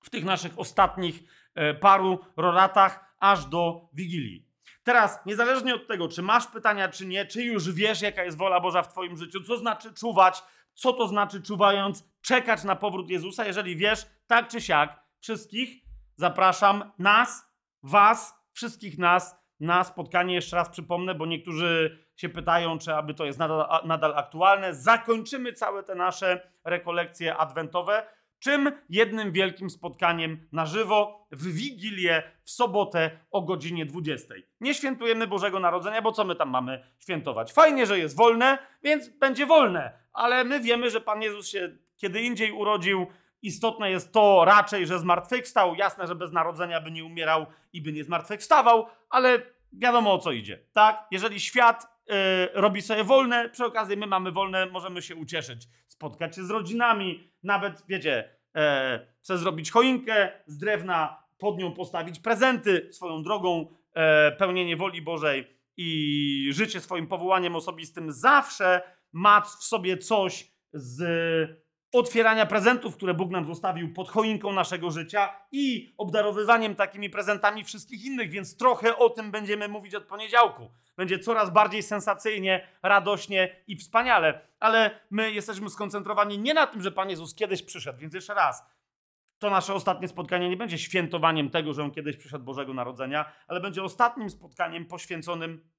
W 0.04 0.10
tych 0.10 0.24
naszych 0.24 0.60
ostatnich 0.60 1.24
e, 1.56 1.74
paru 1.74 2.20
roratach 2.38 3.16
aż 3.20 3.46
do 3.46 3.90
Wigilii. 3.94 4.48
Teraz, 4.84 5.26
niezależnie 5.26 5.76
od 5.76 5.88
tego, 5.88 6.08
czy 6.08 6.22
masz 6.22 6.48
pytania, 6.48 6.90
czy 6.90 7.06
nie, 7.06 7.26
czy 7.26 7.44
już 7.44 7.72
wiesz, 7.72 8.02
jaka 8.02 8.24
jest 8.24 8.38
wola 8.38 8.60
Boża 8.60 8.84
w 8.84 8.92
Twoim 8.92 9.18
życiu, 9.18 9.44
co 9.44 9.58
znaczy 9.58 9.94
czuwać, 9.94 10.44
co 10.74 10.94
to 10.94 11.08
znaczy 11.08 11.42
czuwając, 11.42 12.04
czekać 12.22 12.64
na 12.64 12.76
powrót 12.76 13.10
Jezusa, 13.10 13.46
jeżeli 13.46 13.76
wiesz, 13.76 14.06
tak 14.28 14.48
czy 14.48 14.62
siak, 14.62 15.00
wszystkich 15.20 15.86
zapraszam, 16.16 16.92
nas, 17.00 17.56
Was, 17.84 18.45
wszystkich 18.56 18.98
nas 18.98 19.36
na 19.60 19.84
spotkanie. 19.84 20.34
Jeszcze 20.34 20.56
raz 20.56 20.70
przypomnę, 20.70 21.16
bo 21.16 21.26
niektórzy 21.26 22.00
się 22.16 22.30
pytają, 22.30 22.78
czy 22.78 22.96
aby 22.96 23.14
to 23.14 23.26
jest 23.26 23.40
nadal, 23.40 23.86
nadal 23.86 24.14
aktualne. 24.16 24.76
Zakończymy 24.76 25.54
całe 25.54 25.84
te 25.84 25.96
nasze 25.96 26.52
rekolekcje 26.64 27.38
adwentowe. 27.38 28.08
Czym 28.40 28.72
jednym 28.90 29.32
wielkim 29.32 29.70
spotkaniem 29.70 30.48
na 30.52 30.66
żywo 30.66 31.28
w 31.32 31.48
Wigilię 31.54 32.24
w 32.44 32.50
sobotę 32.52 33.12
o 33.32 33.42
godzinie 33.42 33.86
20. 33.86 34.34
Nie 34.62 34.74
świętujemy 34.74 35.28
Bożego 35.28 35.60
Narodzenia, 35.60 36.02
bo 36.02 36.12
co 36.12 36.24
my 36.24 36.36
tam 36.36 36.50
mamy 36.50 36.84
świętować? 37.00 37.54
Fajnie, 37.54 37.86
że 37.86 38.00
jest 38.00 38.16
wolne, 38.16 38.58
więc 38.84 39.10
będzie 39.10 39.46
wolne, 39.46 40.00
ale 40.14 40.44
my 40.44 40.60
wiemy, 40.60 40.90
że 40.90 41.02
Pan 41.02 41.22
Jezus 41.22 41.48
się 41.50 41.78
kiedy 41.98 42.22
indziej 42.22 42.52
urodził, 42.52 43.08
Istotne 43.42 43.92
jest 43.92 44.14
to 44.14 44.46
raczej, 44.46 44.88
że 44.88 45.00
zmartwychwstał. 45.00 45.76
Jasne, 45.76 46.08
że 46.08 46.16
bez 46.16 46.32
narodzenia 46.32 46.82
by 46.82 46.92
nie 46.92 47.06
umierał 47.06 47.46
i 47.74 47.82
by 47.82 47.94
nie 47.94 48.04
zmartwychwstawał, 48.04 48.86
ale 49.10 49.42
wiadomo 49.74 50.14
o 50.14 50.18
co 50.18 50.32
idzie. 50.32 50.60
Tak? 50.74 51.08
Jeżeli 51.12 51.40
świat 51.40 51.88
yy, 52.08 52.16
robi 52.54 52.82
sobie 52.82 53.04
wolne, 53.04 53.50
przy 53.50 53.66
okazji 53.66 53.98
my 53.98 54.08
mamy 54.08 54.32
wolne, 54.32 54.66
możemy 54.66 55.02
się 55.02 55.16
ucieszyć, 55.16 55.68
spotkać 55.88 56.36
się 56.36 56.44
z 56.44 56.50
rodzinami, 56.50 57.32
nawet, 57.44 57.84
wiecie, 57.88 58.30
yy, 58.56 58.62
chcę 59.22 59.38
zrobić 59.38 59.72
choinkę 59.72 60.32
z 60.46 60.58
drewna, 60.58 61.24
pod 61.38 61.58
nią 61.58 61.74
postawić 61.74 62.20
prezenty 62.20 62.90
swoją 62.92 63.24
drogą, 63.24 63.60
yy, 63.96 64.02
pełnienie 64.38 64.78
woli 64.78 65.02
Bożej 65.02 65.56
i 65.78 66.50
życie 66.52 66.82
swoim 66.82 67.08
powołaniem 67.08 67.56
osobistym 67.56 68.12
zawsze 68.12 68.82
ma 69.14 69.42
w 69.42 69.48
sobie 69.48 69.98
coś 69.98 70.52
z 70.74 71.65
otwierania 72.00 72.46
prezentów, 72.46 72.96
które 72.96 73.14
Bóg 73.14 73.32
nam 73.32 73.46
zostawił 73.46 73.94
pod 73.94 74.10
choinką 74.10 74.54
naszego 74.54 74.92
życia 74.92 75.30
i 75.52 75.94
obdarowywaniem 75.98 76.76
takimi 76.76 77.10
prezentami 77.10 77.64
wszystkich 77.64 78.06
innych, 78.06 78.30
więc 78.30 78.58
trochę 78.58 78.98
o 78.98 79.10
tym 79.10 79.32
będziemy 79.32 79.68
mówić 79.68 79.96
od 79.96 80.04
poniedziałku. 80.04 80.72
Będzie 80.98 81.20
coraz 81.20 81.50
bardziej 81.50 81.84
sensacyjnie, 81.84 82.68
radośnie 82.84 83.56
i 83.68 83.78
wspaniale, 83.78 84.42
ale 84.60 85.00
my 85.10 85.32
jesteśmy 85.32 85.70
skoncentrowani 85.70 86.40
nie 86.40 86.54
na 86.54 86.68
tym, 86.68 86.82
że 86.82 86.92
Pan 86.92 87.10
Jezus 87.10 87.36
kiedyś 87.36 87.64
przyszedł, 87.64 88.00
więc 88.00 88.14
jeszcze 88.14 88.34
raz. 88.34 88.64
To 89.40 89.50
nasze 89.50 89.74
ostatnie 89.74 90.08
spotkanie 90.08 90.50
nie 90.50 90.58
będzie 90.58 90.78
świętowaniem 90.78 91.50
tego, 91.50 91.74
że 91.74 91.84
On 91.84 91.92
kiedyś 91.92 92.18
przyszedł 92.18 92.46
Bożego 92.46 92.74
Narodzenia, 92.74 93.26
ale 93.48 93.62
będzie 93.62 93.84
ostatnim 93.84 94.30
spotkaniem 94.30 94.86
poświęconym 94.86 95.70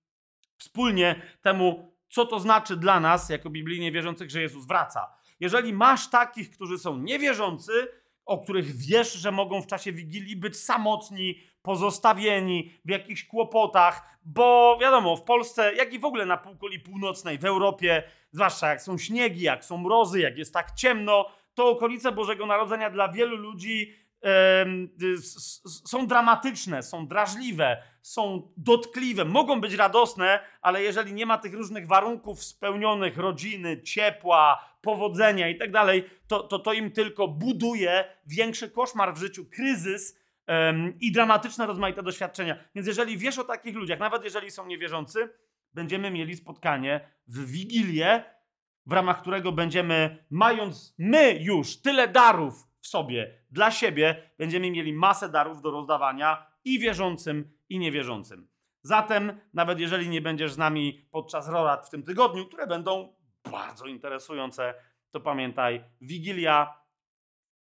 wspólnie 0.58 1.22
temu, 1.42 1.96
co 2.08 2.26
to 2.26 2.40
znaczy 2.40 2.76
dla 2.76 3.00
nas, 3.00 3.28
jako 3.30 3.50
biblijnie 3.50 3.92
wierzących, 3.92 4.30
że 4.30 4.42
Jezus 4.42 4.66
wraca 4.66 5.16
jeżeli 5.40 5.72
masz 5.72 6.10
takich, 6.10 6.50
którzy 6.50 6.78
są 6.78 6.98
niewierzący, 6.98 7.88
o 8.24 8.38
których 8.38 8.76
wiesz, 8.76 9.12
że 9.12 9.32
mogą 9.32 9.62
w 9.62 9.66
czasie 9.66 9.92
Wigilii 9.92 10.36
być 10.36 10.56
samotni, 10.56 11.40
pozostawieni 11.62 12.72
w 12.84 12.90
jakichś 12.90 13.24
kłopotach, 13.24 14.18
bo 14.24 14.78
wiadomo, 14.80 15.16
w 15.16 15.22
Polsce, 15.22 15.74
jak 15.74 15.92
i 15.92 15.98
w 15.98 16.04
ogóle 16.04 16.26
na 16.26 16.36
półkuli 16.36 16.80
północnej, 16.80 17.38
w 17.38 17.44
Europie, 17.44 18.02
zwłaszcza 18.32 18.68
jak 18.68 18.82
są 18.82 18.98
śniegi, 18.98 19.42
jak 19.42 19.64
są 19.64 19.78
mrozy, 19.78 20.20
jak 20.20 20.38
jest 20.38 20.54
tak 20.54 20.72
ciemno, 20.72 21.26
to 21.54 21.68
okolice 21.68 22.12
Bożego 22.12 22.46
Narodzenia 22.46 22.90
dla 22.90 23.08
wielu 23.08 23.36
ludzi 23.36 23.94
są 25.84 26.06
dramatyczne, 26.06 26.82
są 26.82 27.06
drażliwe, 27.06 27.82
są 28.02 28.52
dotkliwe, 28.56 29.24
mogą 29.24 29.60
być 29.60 29.74
radosne, 29.74 30.40
ale 30.62 30.82
jeżeli 30.82 31.12
nie 31.12 31.26
ma 31.26 31.38
tych 31.38 31.54
różnych 31.54 31.86
warunków 31.86 32.44
spełnionych, 32.44 33.18
rodziny, 33.18 33.82
ciepła, 33.82 34.64
powodzenia 34.80 35.48
i 35.48 35.58
tak 35.58 35.70
dalej, 35.70 36.10
to, 36.26 36.58
to 36.58 36.72
im 36.72 36.90
tylko 36.90 37.28
buduje 37.28 38.04
większy 38.26 38.70
koszmar 38.70 39.14
w 39.14 39.18
życiu, 39.18 39.44
kryzys 39.44 40.18
i 41.00 41.12
dramatyczne, 41.12 41.66
rozmaite 41.66 42.02
doświadczenia. 42.02 42.56
Więc 42.74 42.86
jeżeli 42.86 43.18
wiesz 43.18 43.38
o 43.38 43.44
takich 43.44 43.76
ludziach, 43.76 43.98
nawet 43.98 44.24
jeżeli 44.24 44.50
są 44.50 44.66
niewierzący, 44.66 45.28
będziemy 45.74 46.10
mieli 46.10 46.36
spotkanie 46.36 47.00
w 47.26 47.50
Wigilię, 47.50 48.24
w 48.86 48.92
ramach 48.92 49.20
którego 49.20 49.52
będziemy, 49.52 50.24
mając 50.30 50.94
my 50.98 51.38
już 51.40 51.76
tyle 51.76 52.08
darów 52.08 52.66
w 52.86 52.88
sobie, 52.88 53.38
dla 53.50 53.70
siebie, 53.70 54.30
będziemy 54.38 54.70
mieli 54.70 54.92
masę 54.92 55.28
darów 55.28 55.62
do 55.62 55.70
rozdawania 55.70 56.46
i 56.64 56.78
wierzącym, 56.78 57.58
i 57.68 57.78
niewierzącym. 57.78 58.48
Zatem, 58.82 59.40
nawet 59.54 59.80
jeżeli 59.80 60.08
nie 60.08 60.20
będziesz 60.20 60.52
z 60.52 60.58
nami 60.58 61.08
podczas 61.10 61.48
rorat 61.48 61.86
w 61.86 61.90
tym 61.90 62.02
tygodniu, 62.02 62.46
które 62.46 62.66
będą 62.66 63.16
bardzo 63.50 63.86
interesujące, 63.86 64.74
to 65.10 65.20
pamiętaj, 65.20 65.84
Wigilia 66.00 66.80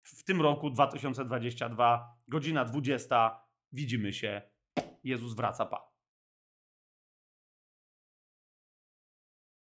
w 0.03 0.23
tym 0.23 0.41
roku 0.41 0.69
2022, 0.69 2.17
godzina 2.27 2.65
20. 2.65 3.39
Widzimy 3.71 4.13
się. 4.13 4.41
Jezus 5.03 5.35
wraca, 5.35 5.65
pa. 5.65 5.94